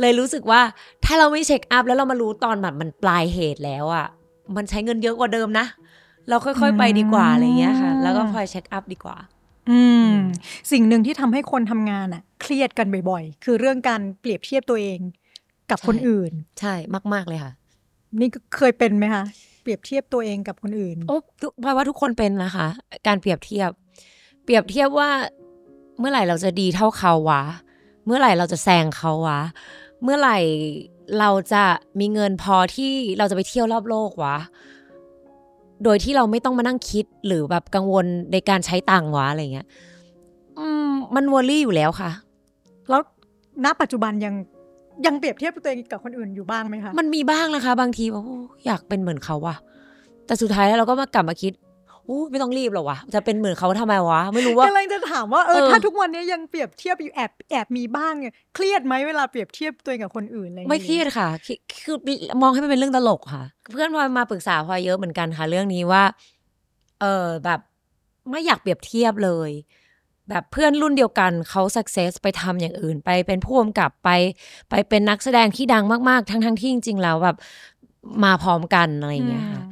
[0.00, 0.60] เลยรู้สึกว่า
[1.04, 4.06] ถ้าเราไม่ check up แล้วเรามารู้ตอนแบบมันปลายเหตุแล้วอะ
[4.56, 5.66] มันใช้เงินเยอะกว่าเดิมนะ
[6.28, 9.39] เราค่อย ๆ ไปดีกว่าอะไรอย่างเงี้ยค่ะ แล้วก็คอยเช็คอัพดีกว่าๆ
[9.70, 10.12] อืม
[10.72, 14.98] สิ่งหนึ่งที่ทำให้คนทำงานอะเครียดกันบ่อยๆ คือเรื่องการเปรียบเทียบตัวเอง
[15.70, 16.74] กับคนใช่อื่น ใช่
[17.14, 17.52] มาก ๆเลยค่ะ
[18.20, 19.24] นี่ก็เคยเป็นไหมคะ
[19.62, 22.68] เปรียบเทียบตัวเองกับคนอื่นโอ้ทุกแปลว่าทุกคนเป็นนะคะ
[23.06, 23.70] การเปรียบเทียบ
[24.44, 25.10] เปรียบเทียบว่า
[25.98, 27.42] เมื่อไหร่เราจะดีเท่าเขาวะ
[28.06, 29.40] เมื่อไหร่เราจะแซงเขาวะ
[30.02, 30.38] เมื่อไหร่
[31.18, 31.64] เราจะ
[32.00, 34.36] มีเงินพอที่เราจะไปเที่ยวรอบโลกวะ
[35.84, 39.66] โดยที่เราไม่ต้องมานั่งคิดหรือแบบกังวลในการใช้ตังค์วะอะไรเงี้ย
[40.58, 42.10] อืมมันวอรี่อยู่แล้วค่ะ
[42.90, 43.02] แล้ว
[43.64, 44.34] ณปัจจุบันยัง
[45.06, 49.56] ยังเปรียบเทียบตัวเองกับคนอื่นอยู่บ้างไหมคะ มันมีบ้างนะคะ บางทีว่าโอ้อยากเป็นเหมือนเขาว่ะ
[50.26, 51.52] แต่สุดท้ายแล้วเราก็มากลับมาคิด
[52.10, 61.96] อู้ไม่ต้องรีบหรอกวะ จะเป็นเหมือนเขาทำไมวะ ไม่รู้ว่ากำลังจะถามว่าเออเออถ้าทุกวันนี้ยังเปรียบเทียบอยู่แอบแอบมีบ้างเนี่ยเครียดไหมเวลาเปรียบเทียบตัวเองกับคนอื่นอะไรอย่างไม่งี้เครียดค่ะคือคือ
[62.42, 66.02] มองให้มันเป็นเรื่องตลกค่ะ เพื่อนพลอยมาปรึกษาพลอยเยอะเหมือนกันค่ะ เรื่องนี้ว่า
[67.00, 67.60] เออแบบ
[68.30, 69.50] ไม่อยากเปรียบเทียบเลย
[70.30, 74.10] แบบเพื่อนรุ่นเดียวกันเขาสักเซสไปทำอย่างอื่นไปเป็นผู้กำกับไป
[74.68, 77.36] ไปเป็นนักแสดงที่ดังมากๆ ทั้งทั้งๆที่จริงๆแล้วแบบ
[78.24, 79.64] มาพร้อมกันอะไรอย่างเงี้ยค่ะ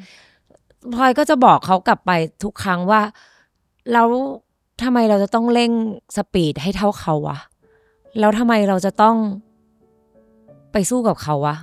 [0.95, 2.11] พลอยก็จะบอกเขากลับไป
[2.43, 3.03] ทุกครั้งว่า
[3.93, 4.09] แล้ว
[4.83, 5.73] ทำไมเราจะต้องเร่ง
[6.17, 7.39] speed ให้เท่าเขาวะ
[8.19, 9.17] แล้วทำไมเราจะต้อง
[10.73, 11.57] ไปสู้กับเขาวะ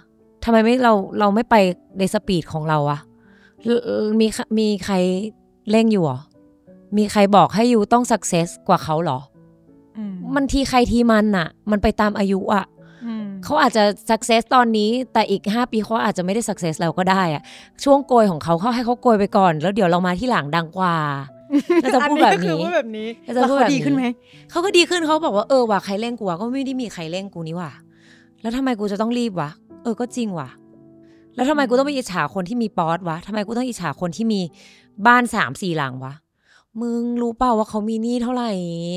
[0.44, 1.56] ทำไมไม่เราเราไม่ไป
[1.98, 3.00] ใน speed ของเราวะ
[3.64, 4.96] เอ่อมีมีใคร
[5.72, 6.20] เร่งอ you่เหรอ
[6.98, 9.20] มีใครบอกให้ยูต้อง success กว่าเขาเหรอ
[9.98, 12.75] อืมมันทีใครทีมันอะมันไปตามอายุอะอืม
[13.46, 17.42] เขาอาจจะ success ตอนนี้ แต่อีก 5 ปีเขาอาจจะไม่ได้ success แล้วก็ได้อะ
[17.84, 20.96] ช่วงโกยของเขาเขาให้เขาโกยไปก่อน แล้วเดี๋ยวเรามาที่หลังดังกว่า
[21.84, 24.04] ก็จะพูดแบบอัก็คือนี้พูดแบบนี้ก็จะแล้วพูดเขาแบบดีขึ้นไหม
[24.52, 27.72] เขาก็ดีขึ้นเขาบอกว่าเออว่ะใครเร่งกูวะก็ไม่ได้มีใครเร่งกูนี่ว่ะ
[28.42, 29.50] แล้วทำไมกูจะต้องรีบวะ
[29.84, 30.50] เออก็จริงว่ะ
[31.36, 34.42] แล้วทำไมกูต้องไปอิจฉาคนที่มีป๊อตวะทำไมกูต้องอิจฉาคนที่มี
[35.08, 36.14] บ้านสามสี่หลังวะ
[36.82, 38.52] มึงรู้เปล่าว่าเขามีหนี้เท่าไหร่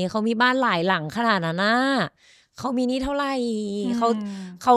[0.09, 1.75] เขามีบ้านหลายหลังขนาดนั้นนะ
[2.59, 3.33] เขามีหนี้เท่าไหร่
[3.97, 4.73] เขาอืมเขา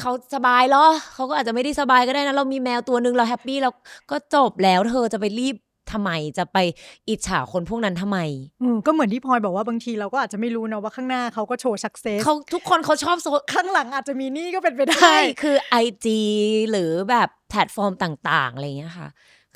[0.00, 3.70] เขาสบายเหรอเขาก็อาจจะไม่ได้สบายก็ได้นะเรามีแมวตัวหนึ่งเรา happy เรา
[4.10, 5.56] ก็จบแล้วเธอจะไปรีบ
[5.92, 6.58] ทำไมจะไป
[7.08, 8.18] อิจฉาคนพวกนั้นทำไม
[8.62, 16.06] อืมก็เหมือนที่พลอยบอกว่าบางทีเราก็อาจจะไม่รู้นะว่าข้างหน้าเขาก็โชว์ success เขาทุกคนเขาชอบโชว์ข้างหลังอาจจะมีหนี้ก็เป็นไปได้ใช่คือ IG
[16.70, 19.08] หรือแบบแพลตฟอร์มต่าง ๆ อะไรอย่างเงี้ยค่ะ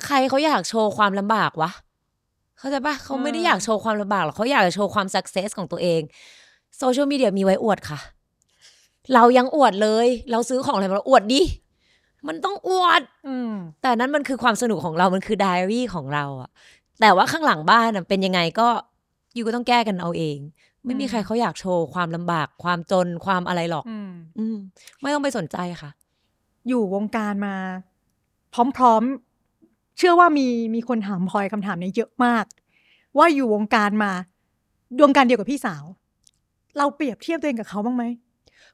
[0.05, 1.71] ใครเขาอยากโชว์ความลำบากวะ
[2.59, 6.01] เข้าใจปะเขาไม่ได้อืมอยากโชว์ความลำบากหรอกเขาอยากจะโชว์ความ success ของตัวเอง
[6.79, 7.99] โซเชียลมีเดียมีไว้อวดค่ะ
[9.13, 11.41] เรายังอวดเลย เราซื้อของอะไรมาเราอวดดิ
[12.27, 16.49] มันต้องอวด อืมแต่นั้นมันคือความสนุกของเรา มันคือไดอารี่ของเราอะ
[17.01, 18.67] แต่ว่าข้างหลังบ้านอะเป็นยังไงก็
[19.33, 20.37] อยู่ก็ต้องแก้กันเอาเอง
[20.85, 24.57] ไม่มีอืมใครเขาอยากโชว์ความลำบาก ความจนความอะไรหรอกอืมอืม
[25.01, 25.91] ไม่ต้องไปสนใจค่ะ
[26.67, 27.55] อยู่วงการมา
[28.53, 29.03] พร้อม
[29.97, 32.45] เชื่อว่ามีมีคนถามพลอยคำถามนี้เยอะมาก
[33.17, 34.11] ว่าอยู่วงการมา
[34.97, 35.83] ดวงการเดียวกับพี่สาว
[36.79, 38.03] เราเปรียบเทียบตัวเองกับเขาบ้างไหม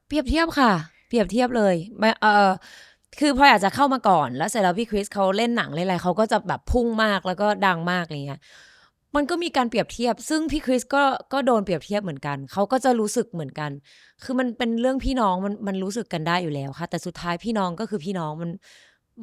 [0.08, 0.72] เปรียบเทียบค่ะ
[1.08, 2.52] เปรียบเทียบเลยไม่เออ
[3.20, 8.42] คือพลอยอาจจะเข้ามาก่อน แล้วเสร็จแล้วพี่คริสเขาเล่นหนังเล่นอะไรเขาก็จะแบบพุ่งมากแล้วก็ดังมากอะไรเงี้ย
[9.16, 13.72] มันก็มีการเปรียบเทียบ ซึ่งพี่คริสก็ก็โดนเปรียบเทียบเหมือนกัน เขาก็จะรู้สึกเหมือนกัน
[14.24, 18.50] คือมันเป็นเรื่องพี่น้องมันมันรู้สึกกันได้อยู่แล้วค่ะ แต่สุดท้ายพี่น้องก็คือพี่น้องมัน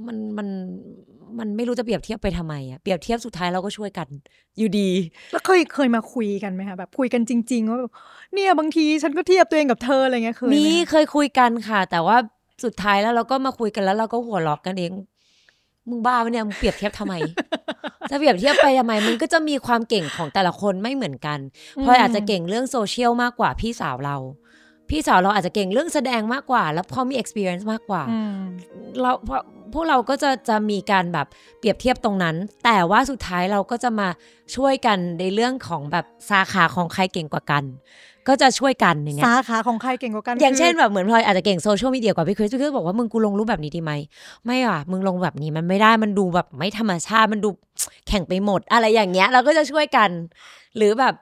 [0.07, 0.49] มันมัน
[1.39, 4.09] มันไม่รู้จะเปรียบเทียบไปทำไมอะเปรียบเทียบสุดท้ายเราก็ช่วยกัน
[4.59, 4.91] อยู่ดี
[5.33, 7.93] แล้วเคยเคยมาคุยกันไหมคะแบบคุยกันจริง ๆ ว่าแบบ
[8.35, 12.17] เนี่ยบางทีฉันก็เทียบตัวเองกับเธออะไรเงี้ยเคยไหมีคะเคยคุยกันค่ะ แต่ว่า
[12.65, 14.93] สุดท้ายแล้วเราก็มาคุยกันแล้ว เราก็หัวเราะกันเอง
[15.89, 17.15] มึงบ้าปะเนี่ยมึงเปรียบเทียบทำไม
[18.11, 21.39] จะเปรียบเทียบไปทำไมมันก็จะมีความเก่งของแต่ละคนไม่เหมือนกัน
[21.85, 24.17] พลอยอาจจะเก่งเรื่องโซเชียลมากกว่าพี่สาวเรา
[24.93, 28.37] พี่สาวเราอาจจะเก่งเรื่องแสดงมากกว่า แล้วพอมี experience มากกว่าอืม
[29.01, 31.27] เราเพราะพวกเราก็จะจะมีการแบบ
[31.59, 34.09] เปรียบเทียบตรงนั้น แต่ว่าสุดท้ายเราก็จะมา
[34.57, 37.65] ช่วยกันในเรื่องของแบบสาขาของใครเก่งกว่ากัน
[38.29, 43.93] ก็จะช่วยกันอย่างเงี้ยสาขาของใครเก่งกว่ากัน อย่างเช่นคืแบบเหมือนพลอยอาจจะเก่งโซเชียลมีเดียกว่าพี่คริสพี่คริสบอกว่ามึงกูลงรูปแบบนี้ดีไหม
[44.45, 47.49] ไม่อะมึงลงแบบนี้มันไม่ได้มันดูแบบไม่ธรรมชาติมันดู
[48.09, 50.11] แข่งไปหมด อะไรอย่างเงี้ยเราก็จะช่วยกัน
[50.77, 51.15] หรือแบบ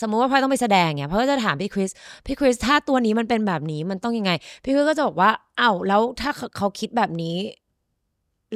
[0.00, 1.90] สมมุติว่าพลอยต้องไปแสดงเนี่ยพลอยก็จะถามพี่คริส
[2.26, 4.32] พี่คริสถ้าตัวนี้มันเป็นแบบนี้มันต้องยังไง
[4.64, 7.36] พี่คริสก็จะบอกว่าอ้าวแล้วถ้าเขาคิดแบบนี้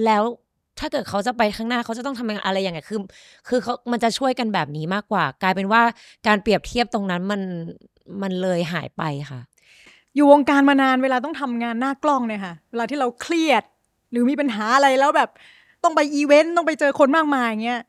[0.05, 0.23] แล้ว
[0.79, 2.99] ถ้าเกิดเขาจะไปข้างหน้าเขาจะต้องทำยังไงอะไรอย่างไงคือ
[3.49, 5.83] คือเขามันจะช่วยกันแบบนี้มากกว่า กลายเป็นว่า
[6.27, 7.41] การเปรียบเทียบตรงนั้นมัน
[8.23, 9.41] มันเลยหายไปค่ะ
[10.15, 13.63] อยู่วงการมานานเวลาต้องทำงานหน้ากล้องเนี่ยค่ะเวลาที่เราเครียด
[14.11, 15.31] หรือมีปัญหาอะไรแล้วแบบ
[15.85, 17.81] ต้องไปอีเวนต์ต้องไปเจอคนมากมายอย่างเงี้ย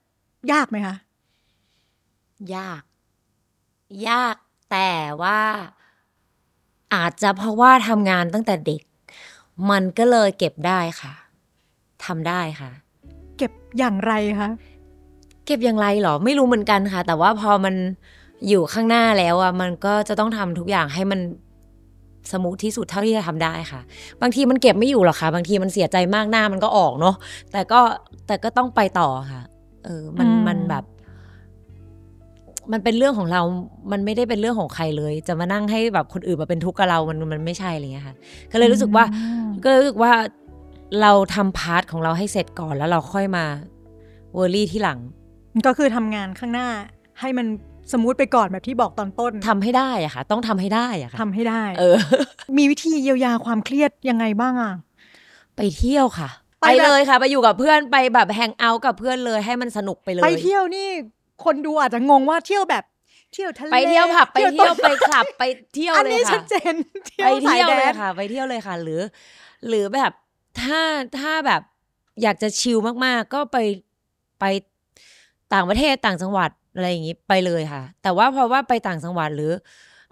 [0.51, 0.95] ยากไหมคะ
[2.55, 2.81] ยาก
[4.09, 4.35] ยาก
[4.71, 5.39] แต่ว่า
[6.93, 8.81] อาจจะเพราะว่าทำงานตั้งแต่เด็ก
[9.69, 11.13] มันก็เลยเก็บได้ค่ะ
[12.05, 12.71] ทำได้ค่ะ
[13.37, 14.49] เก็บอย่างไรคะ
[15.45, 17.75] เก็บอย่างไรเหรอไม่รู้เหมือนกันค่ะ แต่ว่าพอมัน
[18.47, 21.19] อยู่ข้างหน้าแล้วอะมันก็จะต้องทำทุกอย่างให้มัน
[22.31, 23.81] สมูทที่สุดเท่าที่จะทำได้ค่ะ
[24.21, 27.15] บางทีมันเก็บไม่อยู่หรอกค่ะ บางทีมันเสียใจมากหน้ามันก็ออกเนาะ
[27.51, 27.81] แต่ก็
[28.27, 29.41] แต่ก็ต้องไปต่อค่ะ
[29.85, 30.83] เออมันมันแบบ
[32.73, 33.41] มันเป็นเรื่องของเรา
[33.91, 38.15] มันไม่ได้เป็นเรื่องของใครเลย จะมานั่งให้แบบคนอื่นมาเป็นทุกข์กับเรา มันมันไม่ใช่อะไรเงี้ยค่ะ
[38.51, 40.11] ก็เลยรู้สึกว่าอืมก็เลยรู้สึกว่า
[41.01, 43.45] เราทำ part ของเราให้เสร็จก่อนแล้วเราค่อยมา
[44.33, 44.99] worry ทีหลัง
[45.65, 46.67] ก็คือทำงานข้างหน้า
[47.19, 47.47] ให้มัน
[47.91, 51.97] smooth ไปก่อนแบบที่บอกตอนต้นทำให้ได้อะค่ะ ต้องทำให้ได้อะค่ะทำให้ได้ เออ
[52.57, 54.73] มีวิธีเยียวยาความเครียดยังไงบ้างอะ
[55.55, 56.29] ไปเที่ยวค่ะ
[56.61, 60.89] ไปไปแบบ เลยค่ะ ไปอยู่กับเพื่อนไปแบบแฮงเอาท์กับเพื่อนเลยให้มันสนุกไปเลย ไปเที่ยวนี่
[61.45, 62.83] คนดูอาจจะงงว่าเที่ยวแบบ
[63.33, 66.75] เที่ยวทะเลไปเที่ยวผับไปเที่ยวต้นไปคลับไปเที่ยวอันเลยนี้ชัค่ะดเจน
[67.23, 69.01] ไปเที่ยวสาเลยแดนค่ะ ไปเที่ยวเลยค่ะ หรือ
[69.67, 70.11] หรือแบบ
[70.61, 70.79] ถ้า
[71.19, 71.61] ถ้าแบบ
[72.21, 73.57] อยากจะชิลมากๆ ก็ไป
[74.39, 74.45] ไป
[75.53, 79.51] ต่างประเทศต่างจังหวัดอะไรอย่างนี้ไปเลยค่ะ แต่ว่าเพราะว่าไปต่างจังหวัดหรือ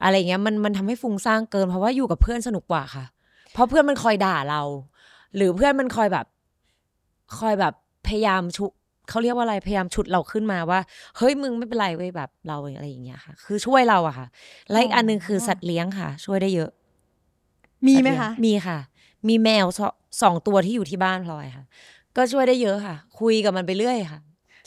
[0.04, 3.06] อะไรอย่างเงี้ยมันมันทำให้ฟุ้งซ่านเกิน เพราะว่าอยู่กับเพื่อนสนุกกว่าค่ะ
[3.54, 4.62] เพราะเพื่อนมันคอยด่าเรา
[5.36, 6.26] หรือเพื่อนมันคอยแบบ
[7.39, 7.74] คอยแบบ
[8.08, 8.65] พยายามชุ
[9.12, 10.80] เขาเรียกว่าอะไรพยายามฉุดเราขึ้นมาว่า
[11.17, 14.28] เฮ้ยมึงไม่เป็นไรเว้ยแบบเราอะไรอย่างเงี้ยค่ะ คือช่วยเราอะค่ะ
[14.71, 16.69] และอีกอันหนึงคือสัตว์เลี้ยงค่ะ ช่วยได้เยอะ
[17.88, 18.78] มีไหมสัตว์เลี้ยคะงมีค่ะ
[19.28, 19.80] มีแมวส
[20.21, 21.65] สองตัวที่อยู่ที่บ้านพลอยค่ะ
[22.17, 24.19] ก็ช่วยได้เยอะค่ะ คุยกับมันไปเรื่อยค่ะ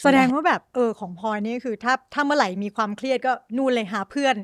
[0.02, 4.36] แสดงว่าแบบเออของพลอยนี่คือถ้าถ้าเมื่อไหร่มีความเครียดก็นู่นเลยหาเพื่อน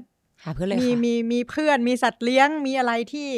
[0.45, 3.29] หาเพื่อนเลยมีค่ะมีมีเพื่อนมีสัตว์เลี้ยงมีอะไรที่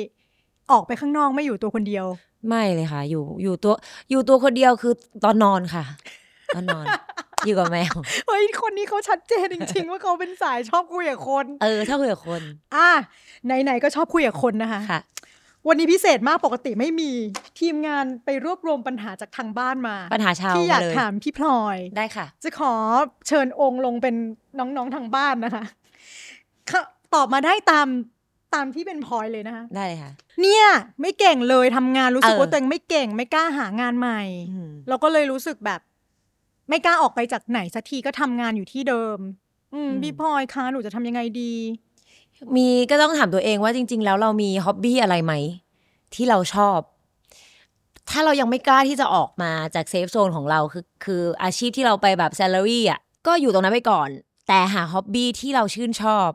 [0.72, 2.07] ออกไปข้างนอกไม่อยู่ตัวคนเดียว
[2.48, 3.75] ไม่เลยค่ะ อยู่อยู่ตัว
[4.11, 4.94] อยู่ตัวคนเดียวคือ
[5.25, 5.85] ตอนนอนค่ะ
[6.55, 6.85] ตอนนอน
[7.47, 7.95] อยู่กับแมว
[8.29, 12.43] เฮ้ยคนนี้เขาชัดเจนจริง ๆ ว่าเขาเป็นสายชอบคุยกับคน เออถ้าคุยกับคน
[12.77, 12.91] อะ
[13.45, 15.01] ไหนๆก็ชอบคุยกับคนนะคะค่ะ
[15.69, 17.11] วันนี้พิเศษมากปกติไม่มี
[17.61, 22.75] ทีมงานไปรวบรวมปัญหาจากทางบ้านมาปัญหาชาวที่อยากมาเลยถามพี่พลอย ได้ค่ะ จะขอ
[23.29, 24.15] เชิญองค์ลงเป็น
[24.59, 25.65] น้องๆทางบ้านนะคะ
[26.71, 26.83] ค่ะ
[27.15, 27.88] ตอบมาได้ตาม
[28.55, 30.12] ตามที่เป็นพลอยเลยนะคะได้เลยค่ะ
[30.43, 30.67] เนี่ย
[31.01, 35.81] ไม่เก่งเลยทำงานรู้สึกเออว่าตัวเองไม่เก่งไม่กล้าหางานใหม่อืมเราก็เลยรู้สึกแบบ
[36.72, 39.18] ไม่กล้าออกไปจากไหนสักทีก็ทำงานอยู่ที่เดิม
[39.74, 41.52] อืมพี่พลอยคะหนูจะทำยังไงดี
[42.56, 45.32] มีก็ต้องถามตัวเองว่าจริง ๆ แล้วเรามีฮ็อบบี้อะไรไหม
[46.14, 46.78] ที่เราชอบ
[48.11, 54.08] ถ้าเรายังไม่กล้าที่จะออกมาจากเซฟโซนของเราคือคืออาชีพที่เราไปแบบ salary อะก็อยู่ตรงนั้นไปก่อน
[54.48, 56.28] แต่หาฮ็อบบี้ที่เราชื่นชอบ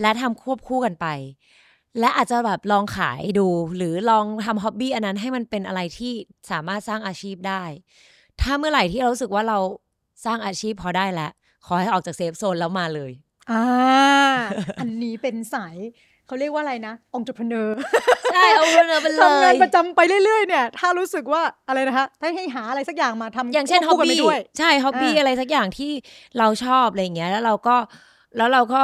[0.00, 1.06] และทำควบคู่กันไป
[2.00, 6.12] และอาจจะแบบลองขายดู หรือลองทำฮ็อบบี้อันนั้นให้มันเป็นอะไรที่
[6.50, 7.62] สามารถสร้างอาชีพได้
[8.42, 9.58] ถ้าเมื่อไหร่ที่เรารู้สึกว่าเรา
[10.24, 11.30] สร้างอาชีพพอได้แล้ว
[11.66, 13.12] ขอให้ออกจากเซฟโซนแล้วมาเลย
[13.50, 13.64] อ่า
[14.80, 15.76] อันนี้เป็นสาย
[16.26, 17.68] เขาเรียกว่าอะไรนะ entrepreneur
[18.32, 25.90] ใช่เอาเงินไปเลทำงานยประจำไปเรื่อยๆเนี่ย ถ้ารู้สึกว่าอะไรนะคะถ้าให้หาอะไรสักอย่างมาทำอย่างเช่นควบคู่กันไปด้วย hobby ใช่ hobby อ่าอะไรสักอย่างที่
[26.38, 27.76] เราชอบอะไรอย่างเงี้ย แล้วเราก็
[28.36, 28.82] แล้วเราก็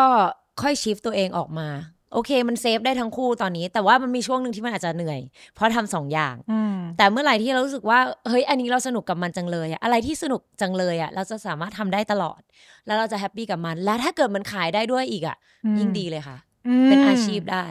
[0.63, 1.69] ค่อย shift ตัวเองออกมา
[2.17, 5.21] โอเคมัน safe ได้ทั้งคู่ตอนนี้ แต่ว่ามันมีช่วงหนึ่งที่มันอาจจะเหนื่อย
[5.55, 7.99] เพราะทำสองอย่างอืมแต่เมื่อไหร่ที่เรารู้สึกว่า
[8.29, 12.41] เฮ้ยอันนี้เราสนุกกับมันจังเลยอะอะไรที่สนุกจังเลยอะเราจะสามารถทำได้ตลอด
[12.87, 16.37] แล้วเราจะ happy กับมัน และถ้าเกิดมันขายได้ด้วยอีกอะอืมยิ่งดีเลยค่ะ
[16.85, 17.67] มเป็นอาชีพได้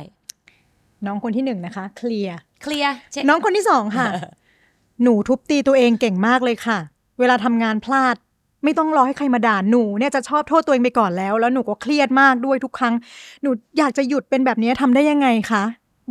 [1.06, 4.08] น้องคนที่หนึ่งนะคะ เคลียร์เคลียร์เช็คน้องคนที่สองค่ะ
[5.04, 6.80] หนูทุบตีตัวเองเก่งมากเลยค่ะ
[7.20, 8.16] เวลาทำงานพลาด
[8.66, 12.94] ไม่ต้องรอให้ใครมาด่าหนูเนี่ยจะชอบโทษตัวเองไปก่อนแล้ว แล้วหนูก็เครียดมากด้วยทุกครั้ง
[13.42, 15.64] หนูอยากจะหยุดเป็นแบบนี้ทำได้ยังไงคะ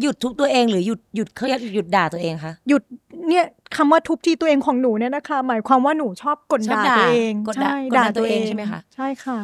[0.02, 2.82] หยุดทุบตัวเองหรือหยุดหยุดเครียดหยุดด่าตัวเองคะหยุด
[3.28, 3.44] เนี่ย
[3.76, 9.38] คำว่าทุบทีตัวเองของหนูเนี่ยนะคะ หมายความว่าหนูชอบกดชอบด่าด่าตัวเองกดด่าใช่กดด่าตัวเองใช่ไหมคะใช่ค่ะ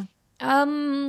[0.44, 0.57] อื
[1.05, 1.07] ม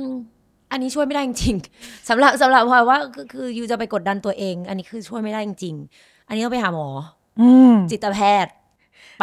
[0.70, 6.88] อันนี้ช่วยไม่ได้จริงๆสำหรับสำหรับพลอยว่าคือคือยูจะไปกดดันตัวเอง อันนี้คือช่วยไม่ได้จริงๆอันนี้ต้องไปหาหมอ
[7.40, 8.52] อืมจิตแพทย์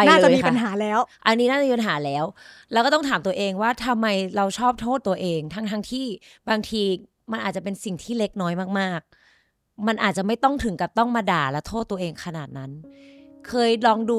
[0.05, 2.25] ไปน่าเลจะยมีค่ะปัญหาแล้ว อันนี้น่าจะมีปัญหาแล้ว
[2.71, 6.05] แล้วก็ต้องถามตัวเองว่าทำไมเราชอบโทษตัวเอง ทั้งทั้งที่
[6.49, 6.81] บางที
[7.31, 8.99] มันอาจจะเป็นสิ่งที่เล็กน้อยมาก
[9.43, 12.71] ๆ มันอาจจะไม่ต้องถึงกับต้องมาด่าและโทษตัวเองขนาดนั้น
[13.47, 14.17] เคยลองดู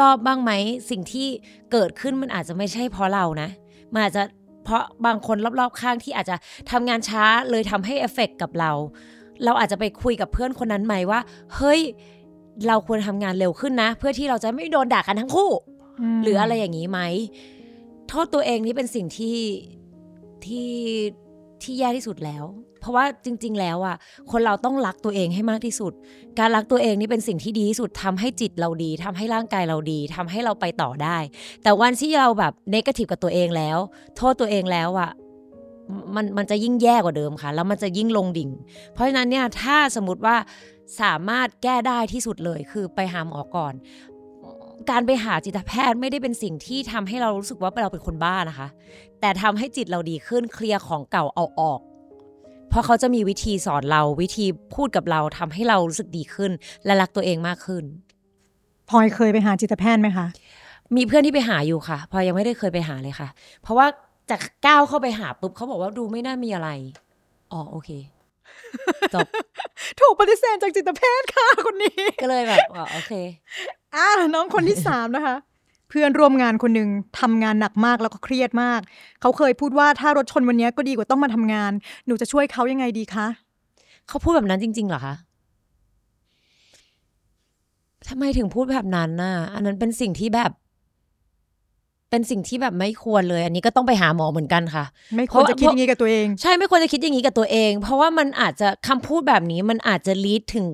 [0.00, 0.52] รอบๆบ้างไหม
[0.90, 1.28] สิ่งที่
[1.72, 3.48] เกิดขึ้นมันอาจจะไม่ใช่เพราะเรานะ
[3.92, 4.22] มันอาจจะ
[4.64, 6.36] เพราะบางคนรอบๆข้างที่อาจจะ
[6.70, 8.72] ทำงานช้าเลยทำให้เอฟเฟกต์กับเรา
[9.44, 11.20] เราอาจจะไปคุยกับเพื่อนคนนั้นไหมว่า
[11.56, 11.80] เฮ้ย
[12.68, 15.50] เราควรทำงานเร็วขึ้นนะ เพื่อที่เราจะไม่โดนด่ากันทั้งคู่
[16.22, 17.00] หรืออะไรอย่างนี้ไหม
[18.08, 19.38] โทษตัวเองนี่เป็นสิ่งที่
[20.44, 20.70] ที่
[21.62, 22.44] ที่แย่ที่สุดแล้ว
[22.80, 23.96] เพราะว่าจริง ๆ แล้วอะ
[24.30, 25.92] คนเราต้องรักตัวเองให้มากที่สุด
[26.38, 31.18] การรักตัวเองนี่เป็นสิ่งที่ดีที่สุดทำให้จิตเราดีทำให้ร่างกายเราดีทำให้เราไปต่อได้
[31.62, 33.78] แต่วันที่เราแบบเนกาทีฟกับตัวเองแล้ว
[34.16, 35.10] โทษตัวเองแล้วอะ
[36.14, 38.50] มันมันจะยิ่งแย่กว่าเดิมค่ะ แล้วมันจะยิ่งลงดิ่ง
[38.92, 40.36] เพราะฉะนั้นเนี่ยถ้าสมมติว่า
[41.00, 43.74] สามารถแก้ได้ที่สุดเลย คือไปหาหมอก่อน
[44.90, 48.68] การไปหาจิตแพทย์ไม่ได้เป็นสิ่งที่ทำให้เรารู้สึกว่าเราเป็นคนบ้านะคะ
[49.20, 51.80] แต่ทำให้จิตเราดีขึ้นเคลียร์ของเก่าเอาออก
[52.68, 56.50] เพราะเขาจะมีวิธีสอนเราวิธีพูดกับเราทำให้เรารู้สึกดีขึ้น
[56.84, 57.84] และรักตัวเองมากขึ้น
[58.88, 60.26] พลอยเคยไปหาจิตแพทย์ไหมคะ
[60.96, 63.28] มีเพื่อนที่ไปหาอยู่ค่ะพลอยยังไม่ได้เคยไปหาเลยค่ะ
[63.62, 63.86] เพราะว่า
[64.30, 66.68] จะก้าวเข้าไปหาปุ๊บเขาบอกว่าดูไม่น่ามีอะไร
[67.52, 67.90] อ๋อโอเค
[69.14, 69.26] จบ
[70.00, 73.12] ถูกปฏิเสธจากจิตแพทย์ค่ะคนนี้ ก็เลยแบบอ๋อโอเค
[73.94, 75.36] อะน้องคนที่สามนะคะ
[75.88, 76.88] เพื่อนร่วมงานคนหนึ่ง
[77.20, 78.80] ทำงานหนักมากแล้วก็เครียดมาก
[79.20, 81.72] เขาเคยพูดว่าถ้ารถชนวันนี้ก็ดีกว่าต้องมาทำงาน
[82.06, 83.26] หนูจะช่วยเขายังไงดีคะ
[84.08, 85.14] เขาพูดแบบนั้นจริง ๆ เหรอคะ
[88.08, 90.50] ทำไมถึงพูดแบบนั้นน่ะ อันนั้นเป็นสิ่งที่แบบ
[92.10, 94.84] เป็นสิ่งที่แบบไม่ควรเลย อันนี้ก็ต้องไปหาหมอเหมือนกันค่ะ
[95.16, 100.66] ไม่ควรจะคิดอย่างนี้กับตัวเอง ใช่ไม่ควรจะคิดอย่างนี้กับตัวเอง เพราะว่ามันอาจจะคำพูดแบบนี้มันอาจจะลีดถึง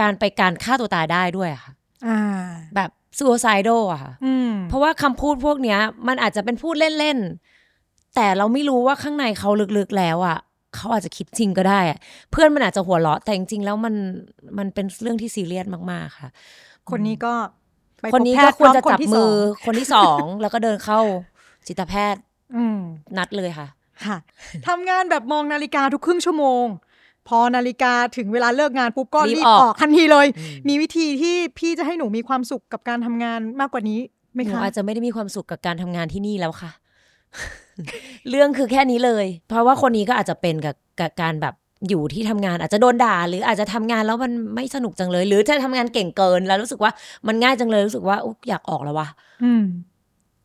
[0.00, 1.72] การไปการฆ่าตัวตายได้ด้วยอะค่ะ
[2.06, 2.20] อ่า
[2.76, 10.38] แบบ suicidal อะค่ะอืมเพราะว่าคำพูดพวกเนี้ย มันอาจจะเป็นพูดเล่นๆแต่เราไม่รู้ว่าข้างในเขาลึกๆแล้วอะ
[10.74, 11.98] เขาอาจจะคิดจริงก็ได้อะ
[12.30, 13.94] เพื่อนมันอาจจะหัวเราะแต่จริงๆแล้วมัน
[14.58, 16.28] มันเป็นเรื่องที่ซีเรียสมากๆค่ะ
[16.90, 17.61] คนนี้ก็ไป
[18.14, 21.00] คนนี้พบแพก็ทย์ควรจะพมจับนที่มือสงคนที่สองแล้วก็เดินเข้า
[21.66, 22.22] จิตแพทย์
[22.56, 22.78] อืม
[23.18, 23.68] นัดเลยค่ะ
[24.04, 24.16] ค่ะ
[24.68, 26.64] ทำงานแบบมองนาฬิกาทุกครึ่งชั่วโมง
[27.28, 34.00] พอนาฬิกาถึงเวลาเลิกงานปุ๊บก็รีรีบบออกออกทันทีเลยอืมมีวิธีที่พี่จะให้หนูมีความสุขกับการทำงานมากกว่านี้
[34.32, 36.70] ไหมหนูคะอาจจะไม่ได้มีความสุขกับการทำงานที่นี่แล้วค่ะ
[38.30, 41.54] เรื่องคือแค่นี้เลย เพราะว่าคนนี้ก็อาจจะเป็นกับกับการแบบ
[41.88, 46.92] อยู่ที่ทำงานอาจจะโดนด่า หรืออาจจะทำงานแล้วมันไม่สนุกจังเลย หรือจะทำงานเก่งเกินแล้วรู้สึกว่า
[47.26, 49.08] มันง่ายจังเลยรู้สึกว่าอุ๊ยอยากออกแล้ววะ
[49.44, 49.64] อืม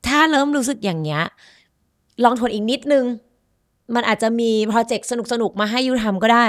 [0.07, 1.21] ถ้าเริ่มรู้สึกอย่างเงี้ย
[2.23, 3.05] ลองทนอีกนิดนึง
[3.95, 6.47] มันอาจจะมีโปรเจกต์สนุกๆมาให้ยูทำก็ได้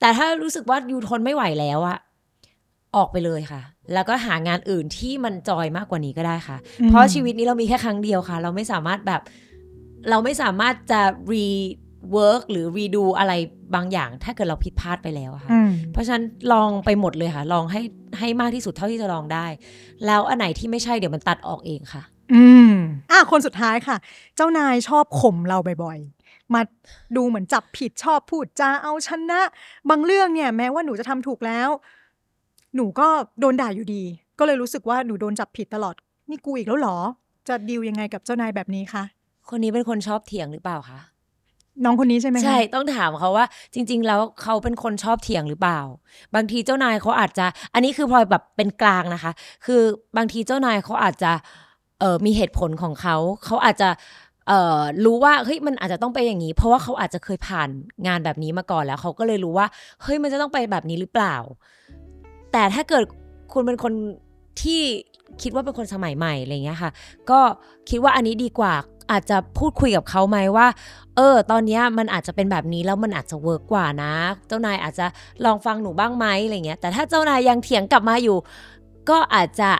[0.00, 1.98] แต่ถ้ารู้สึกว่ายูทนไม่ไหวแล้วอะ
[2.96, 9.20] ออกไปเลยค่ะ แล้วก็หางานอื่นที่มันจอยมากกว่านี้ก็ได้ค่ะอืมเพราะชีวิตนี้เรามีแค่ครั้งเดียวค่ะ เราไม่สามารถแบบ
[10.10, 11.00] เราไม่สามารถจะ
[12.06, 13.32] rework หรือ redo อะไร
[13.74, 17.80] บางอย่าง ถ้าเกิดเราผิดพลาดไปแล้วอะค่ะอืมเพราะฉะนั้นลองไปหมดเลยค่ะ ลองให้
[18.18, 19.46] ให้มากที่สุดเท่าที่จะลองได้
[20.06, 22.02] แล้วอันไหนที่ไม่ใช่เดี๋ยวมันตัดออกเองค่ะ
[22.34, 22.72] อืม
[23.10, 23.96] อะคนสุดท้ายค่ะ
[24.36, 26.60] เจ้านายชอบข่มเราบ่อยๆ มา
[27.16, 29.40] ดูเหมือนจับผิดชอบพูดจาเอาชนะ
[29.90, 31.68] บางเรื่องเนี่ย แม้ว่าหนูจะทำถูกแล้ว
[32.74, 33.08] หนูก็
[33.40, 34.02] โดนด่าอยู่ดี
[34.38, 35.94] ก็เลยรู้สึกว่าหนูโดนจับผิดตลอด
[36.30, 36.98] นี่กูอีกแล้วเหรอ
[37.48, 39.04] จะดีลยังไงกับเจ้านายแบบนี้คะ
[39.48, 40.98] คนนี้เป็นคนชอบเถียงหรือเปล่าคะ
[41.84, 45.80] น้องคนนี้ใช่ไหมใช่ต้องถามเขาว่า จริง ๆ แล้วเขาเป็นคนชอบเถียงหรือเปล่า
[46.34, 49.32] บางทีเจ้านายเขาอาจจะ อันนี้คือพลอยแบบเป็นกลางนะคะ
[49.66, 49.82] คือ
[50.16, 51.32] บางทีเจ้านายเขาอาจจะ
[52.00, 53.90] เออมีเหตุผลของเขา เขาอาจจะ
[54.48, 57.68] เอ่อรู้ว่าเฮ้ยมันอาจจะต้องไปอย่างนี้ เพราะว่าเขาอาจจะเคยผ่าน
[58.06, 59.66] งานแบบนี้มาก่อนแล้วเขาก็เลยรู้ว่า
[60.02, 61.36] เฮ้ยมันจะต้องไปแบบนี้หรือเปล่า
[62.52, 63.04] แต่ถ้าเกิด
[63.52, 63.92] คุณเป็นคน
[64.62, 64.82] ที่
[65.42, 66.90] คิดว่าเป็นคนสมัยใหม่อะไรเงี้ยค่ะ
[67.30, 67.40] ก็
[67.90, 68.74] คิดว่าอันนี้ดีกว่า
[69.10, 70.66] อาจจะพูดคุยกับเขาไหมว่า
[71.16, 74.12] เออ ตอนเนี้ยมันอาจจะเป็นแบบนี้แล้วมันอาจจะเวิร์กกว่านะ
[74.48, 75.06] เจ้านายอาจจะ
[75.44, 78.36] ลองฟังหนูบ้างไหมอะไรเงี้ย แต่ถ้าเจ้านายยังเถียงกลับมาอยู่
[79.10, 79.70] ก็อาจจะ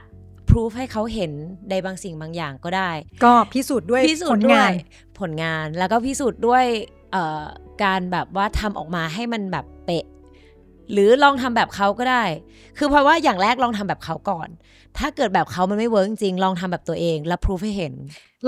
[0.48, 1.32] พิสูจให้เขาเห็น
[1.70, 2.90] ในบางสิ่งบางอย่างก็ได้
[3.24, 4.74] ก็พิสูจน์ด้วยพิสูผจลน์ด้วงายน
[5.18, 6.64] ผลงานแล้วก็พิสูจน์ด้วย
[7.12, 7.44] เอ่อ
[7.82, 10.04] การแบบว่าทำออกมาให้มันแบบเป๊ะ
[10.92, 12.24] หรือลองทำแบบเขาก็ได้
[12.78, 14.48] คือเพราะว่าอย่างแรกลองทำแบบเขาก่อน
[14.98, 17.92] ถ้าเกิดแบบเขามันไม่ work จริงๆลองทำแบบตัวเอง แล้วพิสูจน์ให้เห็น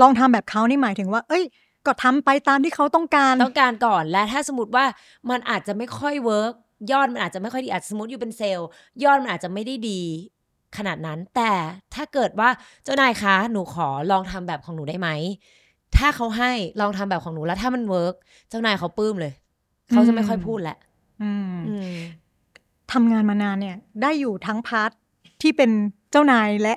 [0.01, 1.43] ลองทำแบบเขานี่หมายถึงว่า เอ้ย
[1.85, 4.85] ก็ทำไปตามที่เขาต้องการต้องการก่อนและถ้าสมมติว่า
[5.29, 6.53] มันอาจจะไม่ค่อย work
[6.91, 8.67] ยอดมันอาจจะไม่ค่อยดีอาจจะสมมติอยู่เป็นเซลล์
[9.03, 10.01] ยอดมันอาจจะไม่ได้ดี
[10.77, 11.51] ขนาดนั้น แต่
[11.95, 12.49] ถ้าเกิดว่า
[12.83, 15.09] เจ้านายคะหนูขอลองทำแบบของหนูได้ไหม
[15.97, 18.15] ถ้าเขาให้ลองทำแบบของหนูแล้วถ้ามัน work
[18.49, 19.33] เจ้านายเขาปลื้มเลย
[19.89, 20.77] เขาจะไม่ค่อยพูดแหละ
[21.23, 21.93] อืมอืม
[22.91, 24.91] ทำงานมานานเนี่ย ได้อยู่ทั้ง part
[25.41, 25.71] ที่เป็น
[26.11, 26.73] เจ้านายและ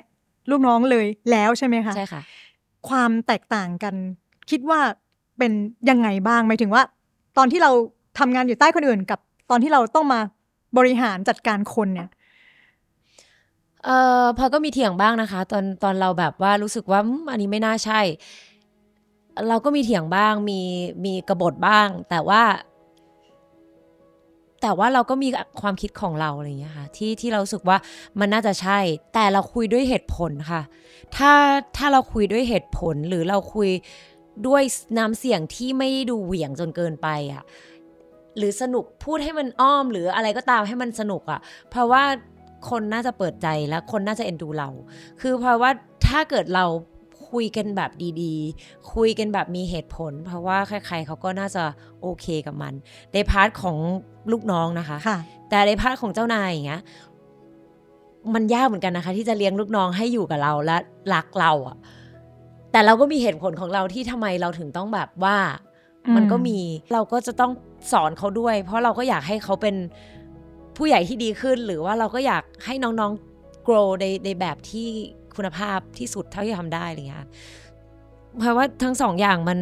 [0.49, 2.21] ลูกน้องเลยแล้วใช่ไหมคะใช่ค่ะ
[2.89, 3.95] ความแตกต่างกัน
[4.51, 4.79] คิดว่า
[5.37, 5.51] เป็น
[5.89, 6.83] ยังไงบ้างหมายถึงว่า
[7.37, 7.71] ตอนที่เรา
[8.19, 10.19] ทำงานอยู่ใต้คนอื่น กับตอนที่เราต้องมา
[10.77, 12.09] บริหารจัดการคนเนี่ย
[13.85, 16.99] เอ่อพอก็มีเถียงบ้างนะคะ ตอนตอนเราแบบว่ารู้สึกว่า
[17.31, 18.01] อันนี้ไม่น่าใช่
[19.49, 20.59] เราก็มีเถียงบ้างมี
[21.05, 22.43] มีกระบฏบ้าง แต่ว่า
[24.61, 25.29] แต่ว่าเราก็มี
[25.61, 27.77] ความคิดของเราอะไรอย่างเงี้ยค่ะที่ที่เราสึกว่า
[28.19, 28.79] มันน่าจะใช่
[29.13, 30.61] แต่เราคุยด้วยเหตุผลค่ะ
[31.15, 31.31] ถ้า
[31.77, 33.69] ถ้าเราคุยด้วยเหตุผลหรือเราคุย
[34.47, 34.63] ด้วย
[34.97, 37.43] น้ำเสียงที่ไม่ดูเหวี่ยงจนเกินไปอะ
[38.37, 42.03] หรือสนุกพูดให้มันอ้อมหรืออะไรก็ตามให้มันสนุกอะ เพราะว่า
[42.69, 44.69] คนน่าจะเปิดใจและคนน่าจะเอ็นดูเรา
[45.21, 45.71] คือเพราะว่า
[46.07, 46.65] ถ้าเกิดเรา
[47.31, 47.91] คุยกันแบบ
[48.21, 51.63] ดีๆ คุยกันแบบมีเหตุผล เพราะว่าใครๆเขาก็น่าจะ
[52.01, 52.73] โอเคกับมัน
[53.13, 53.77] ใน part ของ
[54.31, 55.17] ลูกน้องนะคะค่ะ
[55.49, 56.81] แต่ใน part ของเจ้านายอย่างเงี้ย
[58.33, 60.77] มันยากเหมือนกันนะคะ ที่จะเลี้ยงลูกน้องให้อยู่กับเราและ
[61.13, 61.77] รักเราอะ
[62.73, 65.37] แต่เราก็มีเหตุผลของเราที่ทำไมเราถึงต้องแบบว่า
[66.05, 66.57] อืมมันก็มี
[66.93, 67.51] เราก็จะต้อง
[67.91, 69.75] สอนเขาด้วย เพราะเราก็อยากให้เขาเป็น
[70.77, 74.87] ผู้ใหญ่ที่ดีขึ้น หรือว่าเราก็อยากให้น้องๆ grow ในในแบบที่
[75.35, 77.27] คุณภาพที่สุดเท่าที่ทำได้อะไรเงี้ย
[78.39, 79.59] เพราะว่าทั้งสองอย่างมัน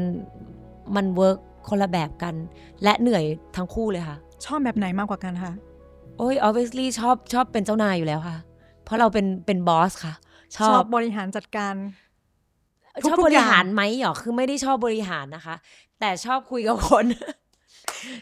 [0.96, 1.38] มันเวิร์ก
[1.70, 2.36] คนละแบบกัน
[2.84, 3.24] และเหนื่อย
[3.56, 5.54] ทั้งคู่เลยค่ะ ชอบแบบไหนมากกว่ากันคะ
[6.18, 8.38] โอ้ย obviously ชอบชอบเป็นเจ้านายอยู่แล้วค่ะ
[8.84, 10.14] เพราะเราเป็นเป็นบอสค่ะ
[10.56, 11.74] ชชออบบบริหารจัดการ
[13.10, 15.56] ชอบทุกๆบริหารอย่างไหมหรอคือไม่ได้ชอบบริหารนะคะ
[16.00, 17.06] แต่ชอบคุยกับคน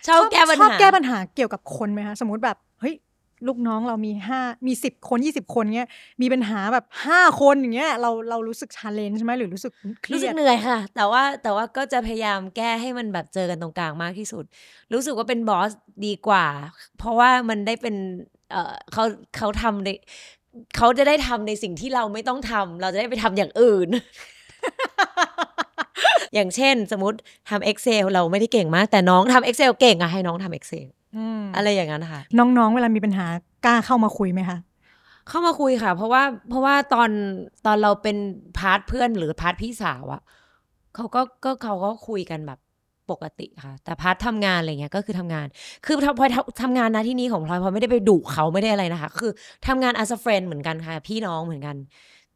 [0.08, 2.96] ชอบแก้ปัญชอบหาแก้ปัญหาเกี่ยวกับคนไหมคะสมมติแบบเฮ้ย
[3.48, 5.90] ลูกน้องเรามีห้ามีสิบคนยี่สิบคนเงี้ย
[6.22, 9.72] มีปัญหาแบบห้าคนอย่างเงี้ยเราเรารู้สึกชาเลนจ์ใช่ไหมหรือรู้สึก
[10.04, 14.44] เครีรู้สึยกดเหนื่อยค่ะ แต่ว่าแต่ว่าก็จะพยายามแก้ให้มันแบบเจอกันตรงกลางมากที่สุด
[14.94, 15.72] รู้สึกว่าเป็นบอส
[16.06, 16.46] ดีกว่า
[16.98, 17.96] เพราะว่ามันได้เป็น
[18.52, 19.04] เออเขา
[19.38, 19.90] เขาทำใน
[20.78, 23.90] เขาจะได้ทำในสิ่งที่เราไม่ต้องทำเราจะได้ไปทำอย่างอื่น
[26.34, 27.18] อย่างเช่น สมมติ
[27.50, 33.26] ทำ Excel เราไม่ได้เก่งมาก แต่น้องทำ Excel เก่งอะให้น้องทำ Excel อืมอะไรอย่างนั้นค่ะ น้องๆ เวลามีปัญหา
[33.66, 34.58] กล้าเข้ามาคุยไหมคะ
[35.30, 37.10] เข้ามาคุยค่ะ เพราะว่าเพราะว่าตอน
[37.66, 38.18] ตอนเราเป็น
[38.58, 40.22] part เพื่อนหรือ part พี่สาวอะ
[40.96, 42.60] เขาก็ก็เขาก็คุยกันแบบ
[43.12, 45.48] ปกติค่ะ แต่ part ทำงานอะไรเงี้ยก็คือทำงาน
[45.86, 49.32] คือพลอยทำทำงานนะที่นี้ของพลอยพลอยไม่ได้ไปดุเขาไม่ได้อะไรนะคะ คือ
[49.68, 51.76] ทำงาน as a friend เหมือนกันค่ะ พี่น้องเหมือนกัน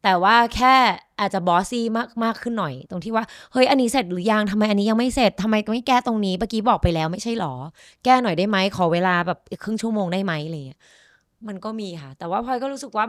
[0.04, 0.74] แต่ว่าแค่
[1.20, 7.54] อาจจะ bossy มากมากขึ้นหน่อย ตรงที่ว่าเฮ้ยอันนี้เสร็จหรือยังทำไมอันนี้ยังไม่เสร็จทำไมไม่แก้ตรงนี้เมื่อกี้บอกไปแล้วไม่ใช่หรอ
[8.04, 10.80] แก้หน่อยได้ไหมขอเวลาแบบอีกครึ่งชั่วโมงได้ไหมอะไรเงี้ย
[11.46, 13.04] มันก็มีค่ะ แต่ว่าพลอยก็รู้สึกว่า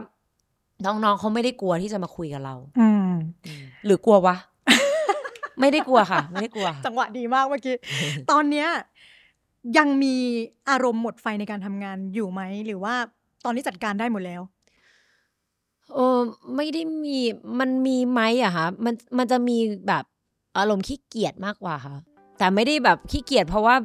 [0.85, 3.09] น้องๆเขาไม่ได้กลัวที่จะมาคุยกับเรา อืม
[3.85, 4.35] หรือกลัววะ
[5.59, 7.75] ไม่ได้กลัวค่ะ ไม่ได้กลัวค่ะจังหวะดีมากเมื่อกี้
[8.31, 8.67] ตอนเนี้ย
[9.77, 10.15] ยังมี
[10.69, 12.95] อารมณ์หมดไฟในการทำงานอยู่ไหมหรือว่า
[13.45, 14.41] ตอนนี้จัดการได้หมดแล้ว
[15.93, 16.17] เออ
[16.55, 17.17] ไม่ได้มี
[17.59, 20.03] มันมีไหมอะคะมันมันจะมีแบบ
[20.57, 21.91] อารมณ์ขี้เกียจมากกว่าค่ะ
[22.37, 23.75] แต่ไม่ได้แบบขี้เกียจเพราะว่า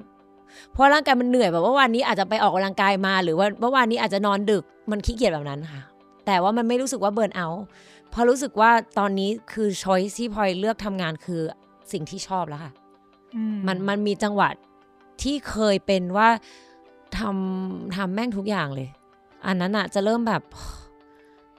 [0.72, 5.82] เพราะร่างกายมันเหนื่อยแบบว่าวันนี้อาจจะไปออกกำลังกายมา หรือว่าเมื่อวานนี้อาจจะนอนดึกมันขี้เกียจแบบนั้นค่ะ
[6.26, 7.64] แต่ว่ามันไม่รู้สึกว่าเบิร์นเอาท์
[8.10, 11.42] เพราะรู้สึกว่าตอนนี้คือช้อยที่พลอยเลือกทำงานคือ
[11.92, 12.72] สิ่งที่ชอบแล้วค่ะ
[13.36, 14.48] อืมมันมันมีจังหวะ
[15.22, 16.28] ที่เคยเป็นว่า
[17.18, 18.88] ทำทำแม่งทุกอย่างเลย
[19.46, 20.42] อันนั้นอะจะเริ่มแบบ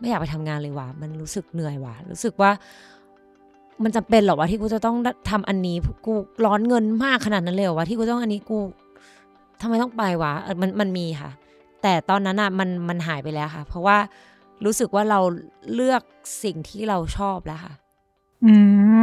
[0.01, 2.51] ไม่อยากไปทำงานเลยว่ะมันรู้สึกเหนื่อยว่ะ รู้สึกว่า
[3.83, 4.95] มันจะเป็นเหรอวะที่กูจะต้อง
[5.29, 6.13] ทำอันนี้กู
[6.45, 8.59] ร้อนเงินมากขนาดนั้นเลยเหรอวะที่กูต้องอันนี้กู
[9.61, 11.31] ทำไมต้องไปวะเออมันมันมีค่ะ
[11.81, 13.97] แต่ตอนนั้นอะมันมันหายไปแล้วค่ะ เพราะว่า
[14.65, 15.19] รู้สึกว่าเรา
[15.73, 16.01] เลือก
[16.43, 17.73] สิ่งที่เราชอบแล้วค่ะ
[18.45, 18.53] อื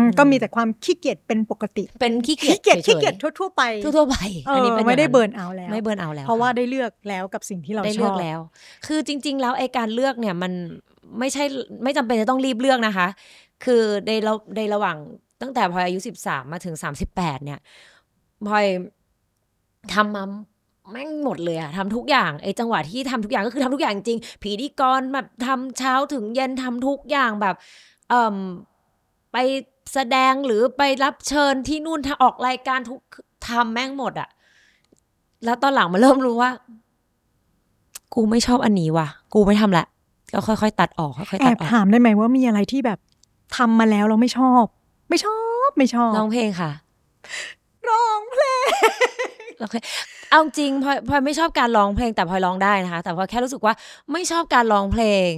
[0.02, 8.38] มก็มีแต่ความขี้เกียจเป็นปกติ เป็นขี้เกียจขี้เกียจฉๆขี้เกียจทั่วๆไปทั่วๆไปเออันอนี้เป็นไม่ได้อย่างเบิร์นเอาท์แล้วไม่เบิร์นเอาท์แล้ว เพราะว่าค่ได้เลือกแล้วกับสิ่งที่เราได้ชเลืออบกแล้ว
[8.86, 10.52] คือจริง ๆ แล้วไอการเลือกเนี่ยมัน
[11.18, 11.44] ไม่ใช่
[11.84, 13.06] ไม่จำเป็นจะต้องรีบเลือกนะคะ
[13.64, 14.96] คือในระในระหว่าง
[15.42, 17.60] ตั้งแต่พลอยอายุสิบสามมาถึงสามสิบแปดเนี่ย
[18.46, 18.66] พลอย
[19.94, 20.24] ทำมา
[20.90, 27.54] แม่งหมดเลยอะทำทุกอย่างไอจังหวะที่ทำทุกอย่างก็คือทำทุกอย่างจริงพิธีกรแบบทำเช้าถึงเย็นทำทุกอย่างแบบ
[28.08, 28.36] เอ่ม
[29.32, 29.36] ไป
[29.94, 33.00] แสดงหรือไปรับเชิญที่นู่นถ้าออกรายการทุก
[33.48, 34.28] ทำแม่งหมดอะ
[35.44, 36.50] แล้วตอนหลังมาเริ่มรู้ว่า
[38.14, 39.84] กูไม่ชอบอันนี้ว่ะ กูไม่ทำละ
[40.32, 42.98] ก็ค่อยๆ ตัดออกค่อยๆแอตัดบออกถามได้ไหมว่ามีอะไรที่แบบ
[43.56, 44.64] ทำมาแล้วเราไม่ชอบ
[45.10, 46.70] ไม่ชอบไม่ชอบร้องเพลงค่ะ
[47.88, 48.66] ร้องเพลง
[49.60, 49.74] โอเค
[50.30, 53.74] เอาจริงพลอยพลอยไม่ชอบการร้องเพลงแต่พลอยร้องได้นะคะ แต่พลอยแค่รู้สึกว่า
[54.12, 55.30] ไม่ชอบการร้องเพลง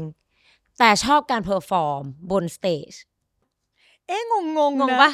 [0.78, 2.92] แต่ชอบการ perform บน stage
[4.06, 5.12] เอ๊ะงงงงงนะปะ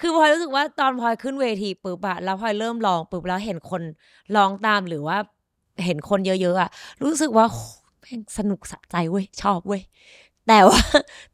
[0.00, 3.82] คือพลอยรู้สึกว่าตอนพลอยขึ้นเวทีปุ๊บอะแล้วพลอยเริ่มร้องปุ๊บแล้วเห็นคน
[4.36, 5.16] ร้องตามหรือว่า
[5.84, 6.70] เห็นคนเยอะๆอะ
[7.04, 7.58] รู้สึกว่าโห
[8.04, 9.82] แม่งสนุกสะใจเว้ยชอบเว้ย
[10.48, 10.80] แต่ว่า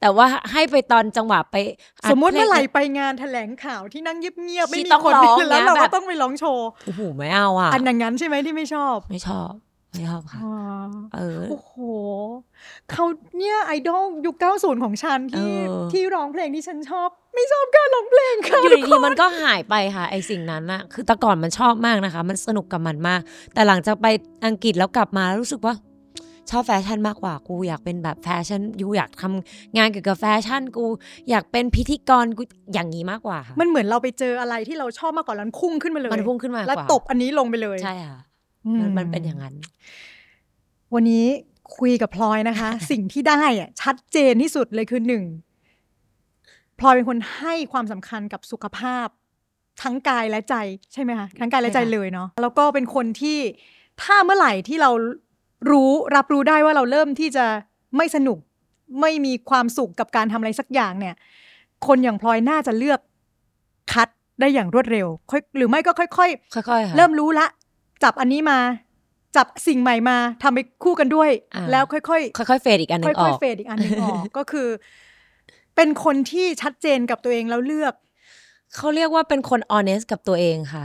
[0.01, 1.57] แต่ว่าให้ไปตอนจังหวะไป
[2.05, 9.53] อัดสมมติพลงเมื่อไหร่ไปงานแถลงข่าวที่นั่งเงียบๆไม่ที่มีต้องคนร้องแล้วเราเนี่ยแบก็บต้องไปร้องโชว์โอ้โหไม่เอาอะอันอย่างนั้นใช่ไหมที่ไม่ชอบ ไม่ชอบ
[9.93, 10.53] ไม่ชอบค่ะอ๋อ
[11.14, 11.73] เออโอ้โห
[12.91, 13.05] เขา
[13.39, 23.21] เนี่ยไอดอลยุค90ของฉันที่เออที่ร้องเพลงที่ฉันชอบ ไม่ชอบการร้องเพลงค่ะอยู่ดีๆมันก็หายไปค่ะ ไอสิ่งนั้นอะคือแต่ก่อนมันชอบมากนะคะ มันสนุกกับมันมาก
[23.55, 24.07] แต่หลังจากไป
[24.47, 25.75] อังกฤษแล้วกลับมารู้สึกว่า
[26.51, 30.84] ชอบแฟชั่นมากกว่ากูอยากเป็นแบบแฟชั่นยูอยากทำงานเกี่ยวกับแฟชั่นกู
[31.30, 38.20] อยากเป็นพิธีกรกูอย่างนี้มากกว่าค่ะมันเหมือนเราไปเจออะไรที่เราชอบมากกว่าแล้วมันพุ่งขึ้นมาเลยมันพุ่งขึ้นมากแล้วกว่าตบอันนี้ลงไปเลยใช่ค่ะ
[38.66, 39.55] อืมันมันเป็นอย่างนั้น
[40.95, 41.26] วันนี้
[41.78, 45.24] คุยกับพลอยนะคะ สิ่งที่ได้อะชัดเจนที่สุดเลยคือหนึ่ง
[46.78, 49.07] พลอยเป็นคนให้ความสำคัญกับสุขภาพ
[49.82, 50.57] ทั้งกายและใจ
[50.93, 53.38] ใช่ไหมคะทั้งกายและใจใช่ค่ะเลยเนาะแล้วก็เป็นคนที่
[54.03, 54.91] ถ้าเมื่อไหร่ที่เรา
[55.71, 57.47] รู้รับรู้ได้ว่าเราเริ่มที่จะ
[57.97, 58.39] ไม่สนุก
[59.01, 61.15] ไม่มีความสุขกับการทำอะไรสักอย่างเนี่ย
[61.87, 63.01] คนอย่างพลอยน่าจะเลือก
[63.93, 64.09] คัด
[64.41, 67.47] ได้อย่างรวดเร็วค่อยหรือไม่ก็ค่อยค่อยๆค่ะๆเริ่มรู้ละ
[68.03, 68.59] จับอันนี้มา
[69.37, 74.69] จับสิ่งใหม่มาทำไปคู่กันด้วยอ่าแล้วค่อยๆค่อยๆเฟดอีกอันหนึงอค่ออยกๆเฟดอีกอันหนึ่งออกก็คือ
[75.77, 77.95] เป็นคนที่ชัดเจนกับตัวเองแล้วเลือก
[78.77, 80.85] เขาเรียกว่าเป็นคน honest กับตัวเองค่ะ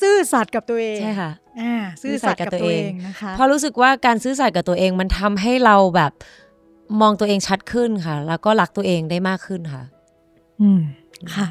[0.00, 1.49] ซื่อสัตย์กับตัวเองใช่ค่ะอ่า
[2.02, 6.12] ซื่อสัตย์กับตัวเองนะคะเพราะรู้สึกว่าการซื่อสัตย์กับตัวเองมันทำให้เราแบบ
[7.00, 9.82] มองตัวเองชัดขึ้นค่ะ แล้วก็รักตัวเองได้มากขึ้นค่ะ
[10.60, 10.80] อืม
[11.34, 11.46] ค่ะ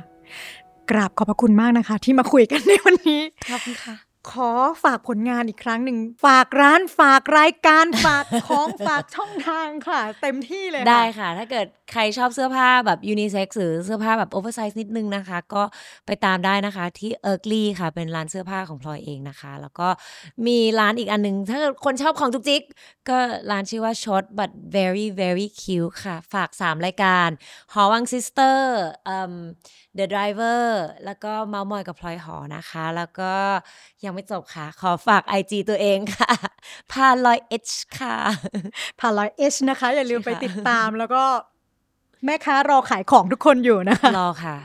[0.91, 3.21] กราบขอบพระคุณมากนะคะ ที่มาคุยกันในวันนี้
[3.51, 3.95] ขอบคุณค่ะ
[4.34, 4.51] ขอ
[4.84, 15.63] ฝากผลงานอีกครั้งหนึ่ง ฝากร้านฝากรายการฝากของฝากช่องทางค่ะ เต็มที่เลยได้ค่ะ ถ้าเกิดใครชอบเสื้อผ้าแบบยูนิเซ็กซ์หรือเสื้อผ้าแบบ oversize นิดนึงนะคะ ก็
[16.05, 19.88] ไปตามได้นะคะที่ Ugly ค่ะ เป็นร้านเสื้อผ้าของพลอยเองนะคะ แล้วก็
[20.47, 22.63] มีร้านอีกอันหนึ่ง ถ้าเกิดคนชอบของจุกจิก
[23.09, 23.17] ก็
[23.51, 27.30] ร้านชื่อว่า short but very very cute ค่ะ ฝาก 3 รายการ
[27.73, 28.80] หอวัง Sister
[29.99, 30.61] The Driver
[31.05, 33.33] แล้วก็เมามอยกับพลอยหอนะคะ แล้วก็
[34.03, 36.33] ยังไม่จบค่ะ ขอฝาก IG ตัวเองค่ะ
[36.91, 38.15] พาลอย H ค่ะ
[38.99, 41.23] ผ่านร้อยเอชนะคะ อย่าลืมใช่ไปค่ะติดตามแล้วก็
[42.25, 44.55] แม่ค้ารอขายของทุกคนอยู่นะคะรอค่ะ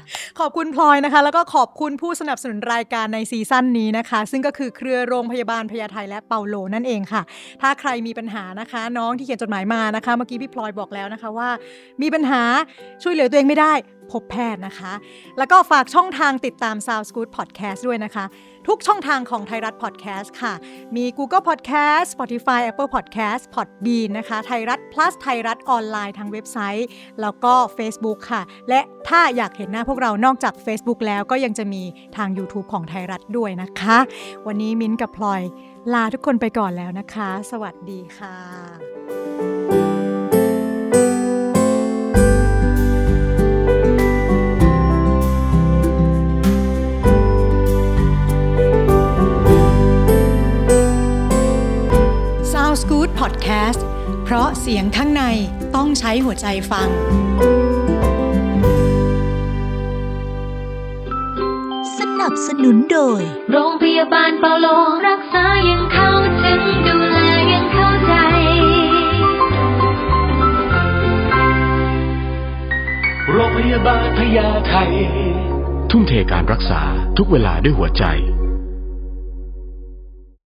[0.41, 7.23] ขอบคุณพลอยนะคะ แล้วก็ขอบคุณผู้สนับสนุนรายการในซีซั่นนี้นะคะ ซึ่งก็คือเครือโรงพยาบาลพญาไทและเปาโลนั่นเองค่ะ
[7.61, 11.51] ถ้าใครมีปัญหานะคะ น้องที่เขียนจดหมายมานะคะ เมื่อกี้พี่พลอยบอกแล้วนะคะว่า
[12.03, 12.43] มีปัญหา
[13.03, 13.73] ช่วยเหลือตัวเองไม่ได้
[14.13, 14.93] พบแพทย์นะคะ
[15.39, 18.25] แล้วก็ฝากช่องทางติดตาม Sound Scoot Podcast ด้วยนะคะ
[18.69, 20.55] ทุกช่องทางของไทยรัฐ Podcast ค่ะ
[20.97, 26.89] มี Google Podcast Spotify Apple Podcast Podbean นะคะ ไทยรัฐ plus ไทยรัฐออนไลน์ทางเว็บไซต์
[27.21, 31.83] แล้วก็ Facebook ค่ะ และถ้าอยากเห็นหน้าพวกเรานอกจาก Facebook แล้วก็ยังจะมี
[32.17, 33.99] ทาง YouTube ของไทยรัฐด้วยนะคะ
[34.47, 35.43] วันนี้มิ้นกับพลอย
[35.95, 38.94] ลาทุกคนไปก่อนแล้วนะคะ สวัสดีค่ะ
[52.75, 53.81] Sound Scoot Podcast
[54.25, 55.23] เพราะเสียงข้างใน
[55.77, 56.89] ต้องใช้หัวใจฟัง
[61.99, 63.21] สนับสนุนโดย
[63.53, 64.67] โรงพยาบาลเปาโล
[65.09, 66.11] รักษายังเข้า
[66.43, 67.19] ถึงดูแล
[67.53, 68.15] ยังเข้าใจ
[73.33, 74.75] โรงพยาบาลพญาไท
[75.91, 76.81] ทุ่มเทการรักษา
[77.17, 78.05] ทุกเวลาด้วยหัวใจ